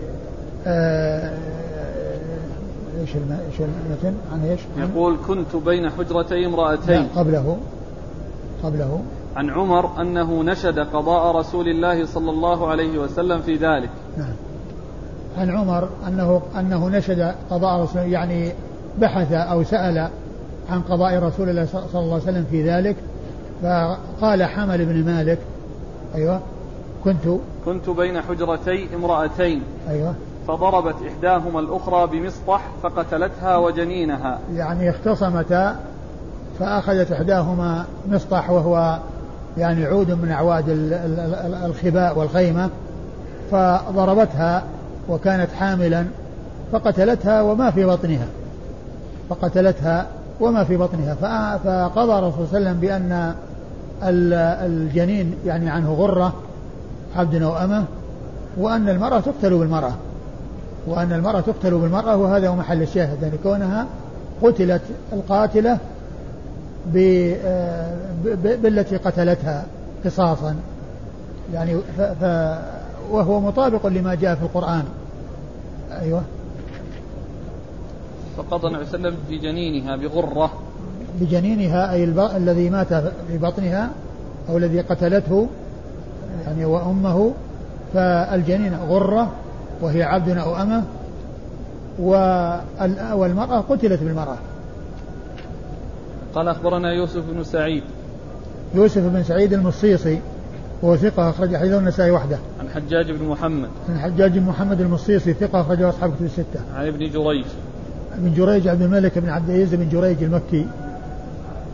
إيش 3.00 3.16
إيش 3.16 3.60
المتن 3.60 4.14
عن 4.32 4.44
إيش؟ 4.44 4.60
يقول 4.76 5.16
كنت 5.26 5.56
بين 5.56 5.90
حجرتي 5.90 6.46
امرأتين 6.46 7.06
قبله 7.16 7.56
قبله 8.62 9.02
عن 9.36 9.50
عمر 9.50 10.00
أنه 10.00 10.42
نشد 10.42 10.78
قضاء 10.78 11.36
رسول 11.36 11.68
الله 11.68 12.06
صلى 12.06 12.30
الله 12.30 12.68
عليه 12.68 12.98
وسلم 12.98 13.42
في 13.42 13.54
ذلك. 13.54 13.90
نعم. 14.18 14.34
عن 15.38 15.50
عمر 15.50 15.88
أنه 16.06 16.42
أنه 16.58 16.88
نشد 16.88 17.34
قضاء 17.50 17.82
رسول 17.82 18.02
يعني 18.02 18.52
بحث 18.98 19.32
أو 19.32 19.62
سأل 19.62 20.08
عن 20.70 20.82
قضاء 20.82 21.18
رسول 21.18 21.48
الله 21.48 21.64
صلى 21.66 21.82
الله 21.94 22.14
عليه 22.14 22.22
وسلم 22.22 22.44
في 22.50 22.70
ذلك 22.70 22.96
فقال 23.62 24.42
حمل 24.42 24.84
بن 24.84 25.04
مالك 25.04 25.38
أيوه 26.14 26.40
كنت 27.04 27.40
كنت 27.64 27.90
بين 27.90 28.20
حجرتي 28.20 28.88
امرأتين 28.94 29.62
أيوه 29.88 30.14
فضربت 30.48 30.94
إحداهما 31.08 31.60
الأخرى 31.60 32.06
بمسطح 32.06 32.60
فقتلتها 32.82 33.56
وجنينها. 33.56 34.38
يعني 34.54 34.90
اختصمتا 34.90 35.76
فأخذت 36.58 37.12
إحداهما 37.12 37.84
مسطح 38.08 38.50
وهو 38.50 38.98
يعني 39.58 39.84
عود 39.84 40.10
من 40.10 40.30
أعواد 40.30 40.64
الخباء 41.64 42.18
والخيمة 42.18 42.70
فضربتها 43.50 44.62
وكانت 45.08 45.52
حاملا 45.52 46.04
فقتلتها 46.72 47.42
وما 47.42 47.70
في 47.70 47.84
بطنها. 47.84 48.26
فقتلتها 49.30 50.06
وما 50.40 50.64
في 50.64 50.76
بطنها. 50.76 51.14
فقضى 51.14 52.18
الرسول 52.18 52.46
صلى 52.46 52.58
الله 52.58 52.68
عليه 52.68 52.78
وسلم 52.78 52.80
بأن 52.80 53.34
الجنين 54.66 55.34
يعني 55.46 55.70
عنه 55.70 55.92
غرة 55.92 56.32
عبد 57.16 57.42
أو 57.42 57.56
أمة 57.56 57.84
وأن 58.58 58.88
المرأة 58.88 59.20
تقتل 59.20 59.58
بالمرأة. 59.58 59.92
وأن 60.88 61.12
المرأة 61.12 61.40
تقتل 61.40 61.70
بالمرأة 61.70 62.16
وهذا 62.16 62.48
هو 62.48 62.56
محل 62.56 62.82
الشاهد 62.82 63.22
يعني 63.22 63.38
كونها 63.42 63.86
قتلت 64.42 64.82
القاتلة 65.12 65.78
بالتي 68.62 68.96
قتلتها 68.96 69.64
قصاصا. 70.04 70.56
يعني 71.54 71.76
ف 71.96 72.00
ف 72.00 72.24
وهو 73.10 73.40
مطابق 73.40 73.86
لما 73.86 74.14
جاء 74.14 74.34
في 74.34 74.42
القرآن. 74.42 74.84
أيوه. 76.00 76.22
فقضى 78.36 78.66
النبي 78.66 78.84
صلى 78.84 78.94
الله 78.94 79.08
عليه 79.08 79.18
وسلم 79.18 79.38
بجنينها 79.38 79.96
بغرة. 79.96 80.50
بجنينها 81.20 81.92
أي 81.92 82.04
الب... 82.04 82.18
الذي 82.18 82.70
مات 82.70 82.94
في 83.28 83.38
بطنها 83.42 83.90
أو 84.48 84.56
الذي 84.56 84.80
قتلته 84.80 85.46
يعني 86.46 86.64
وأمه 86.64 87.32
فالجنين 87.94 88.74
غرة. 88.74 89.32
وهي 89.80 90.02
عبد 90.02 90.28
أو 90.28 90.56
أمة 90.56 90.84
والمرأة 93.14 93.60
قتلت 93.60 94.02
بالمرأة 94.02 94.36
قال 96.34 96.48
أخبرنا 96.48 96.92
يوسف 96.92 97.22
بن 97.30 97.44
سعيد 97.44 97.82
يوسف 98.74 99.02
بن 99.02 99.22
سعيد 99.22 99.52
المصيصي 99.52 100.20
وهو 100.82 100.96
ثقة 100.96 101.30
أخرج 101.30 101.56
حديثه 101.56 101.78
النسائي 101.78 102.10
وحده. 102.10 102.38
عن 102.60 102.68
حجاج 102.68 103.12
بن 103.12 103.24
محمد. 103.24 103.68
عن 103.88 103.98
حجاج 103.98 104.38
بن 104.38 104.46
محمد 104.46 104.80
المصيصي 104.80 105.32
ثقة 105.32 105.60
أخرجه 105.60 105.88
أصحاب 105.88 106.14
كتب 106.14 106.24
الستة. 106.24 106.60
عن 106.74 106.86
ابن 106.86 106.98
جريج. 106.98 107.44
ابن 108.18 108.34
جريج 108.34 108.68
عبد 108.68 108.82
الملك 108.82 109.18
بن 109.18 109.28
عبد 109.28 109.50
العزيز 109.50 109.74
بن 109.74 109.88
جريج 109.88 110.22
المكي 110.22 110.66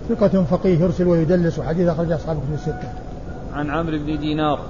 ثقة 0.09 0.45
فقيه 0.45 0.81
يرسل 0.81 1.07
ويدلس 1.09 1.59
وحديث 1.59 1.89
أخرج 1.89 2.13
أصحاب 2.13 2.37
كتب 2.37 2.55
الستة. 2.55 2.89
عن 3.55 3.71
عمرو 3.71 3.99
بن 3.99 4.19
دينار. 4.19 4.61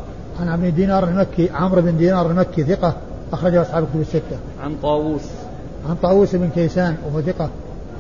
عن 0.40 0.48
عمرو 0.48 0.70
بن 0.70 0.74
دينار 0.74 1.08
المكي 1.08 1.50
عمرو 1.50 1.82
بن 1.82 1.96
دينار 1.96 2.30
المكي 2.30 2.64
ثقة 2.64 2.96
أخرجه 3.32 3.62
أصحاب 3.62 3.84
كتب 3.84 4.00
الستة. 4.00 4.36
عن 4.62 4.76
طاووس. 4.82 5.22
عن 5.88 5.96
طاووس 6.02 6.34
بن 6.34 6.48
كيسان 6.54 6.96
وهو 7.06 7.20
ثقة 7.20 7.48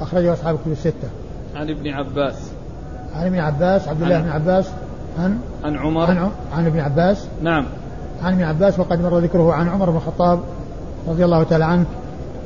أخرجه 0.00 0.32
أصحاب 0.32 0.58
كتب 0.58 0.72
الستة. 0.72 1.08
عن 1.56 1.70
ابن 1.70 1.88
عباس. 1.88 2.34
عن 3.14 3.26
ابن 3.26 3.38
عباس 3.38 3.88
عبد 3.88 4.02
الله 4.02 4.20
بن 4.20 4.28
عباس 4.28 4.66
عن 5.18 5.38
عن 5.64 5.76
عمر 5.76 6.10
عن, 6.10 6.30
عن 6.56 6.66
ابن 6.66 6.80
عباس 6.80 7.26
نعم 7.42 7.66
عن 8.22 8.32
ابن 8.32 8.42
عباس 8.42 8.78
وقد 8.78 9.02
مر 9.02 9.18
ذكره 9.18 9.52
عن 9.52 9.68
عمر 9.68 9.90
بن 9.90 9.96
الخطاب 9.96 10.40
رضي 11.08 11.24
الله 11.24 11.42
تعالى 11.42 11.64
عنه 11.64 11.84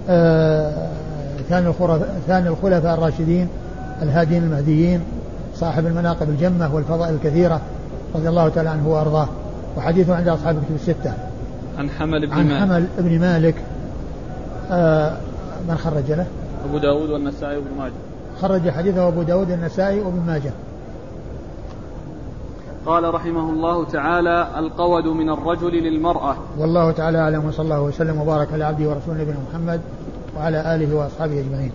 آه 0.08 0.88
كان 1.50 1.72
ثاني 2.26 2.48
الخلفاء 2.48 2.94
الراشدين 2.94 3.48
الهادين 4.02 4.42
المهديين 4.42 5.00
صاحب 5.54 5.86
المناقب 5.86 6.28
الجمة 6.28 6.74
والفضائل 6.74 7.14
الكثيرة 7.14 7.60
رضي 8.14 8.28
الله 8.28 8.48
تعالى 8.48 8.68
عنه 8.68 8.88
وأرضاه 8.88 9.28
وحديثه 9.76 10.14
عند 10.16 10.28
أصحاب 10.28 10.56
الكتب 10.56 10.74
الستة 10.74 11.12
عن 11.78 11.90
حمل 11.90 12.26
بن 12.26 12.32
عن 12.32 12.48
مالك. 12.48 12.60
حمل 12.60 12.86
بن 12.98 13.20
مالك 13.20 13.54
آه 14.70 15.16
من 15.68 15.76
خرج 15.76 16.12
له؟ 16.12 16.26
أبو 16.64 16.78
داود 16.78 17.10
والنسائي 17.10 17.56
وابن 17.56 17.78
ماجه. 17.78 17.92
خرج 18.42 18.70
حديثه 18.70 19.08
أبو 19.08 19.22
داود 19.22 19.50
النسائي 19.50 20.00
وابن 20.00 20.20
ماجه. 20.26 20.52
قال 22.86 23.14
رحمه 23.14 23.50
الله 23.50 23.84
تعالى 23.84 24.48
القود 24.58 25.06
من 25.06 25.30
الرجل 25.30 25.72
للمرأة. 25.72 26.36
والله 26.58 26.92
تعالى 26.92 27.18
أعلم 27.18 27.44
وصلى 27.44 27.64
الله 27.64 27.82
وسلم 27.82 28.20
وبارك 28.20 28.52
على 28.52 28.64
عبده 28.64 28.88
ورسوله 28.88 29.20
نبينا 29.20 29.38
محمد 29.50 29.80
وعلى 30.36 30.74
آله 30.74 30.96
وأصحابه 30.96 31.40
أجمعين. 31.40 31.72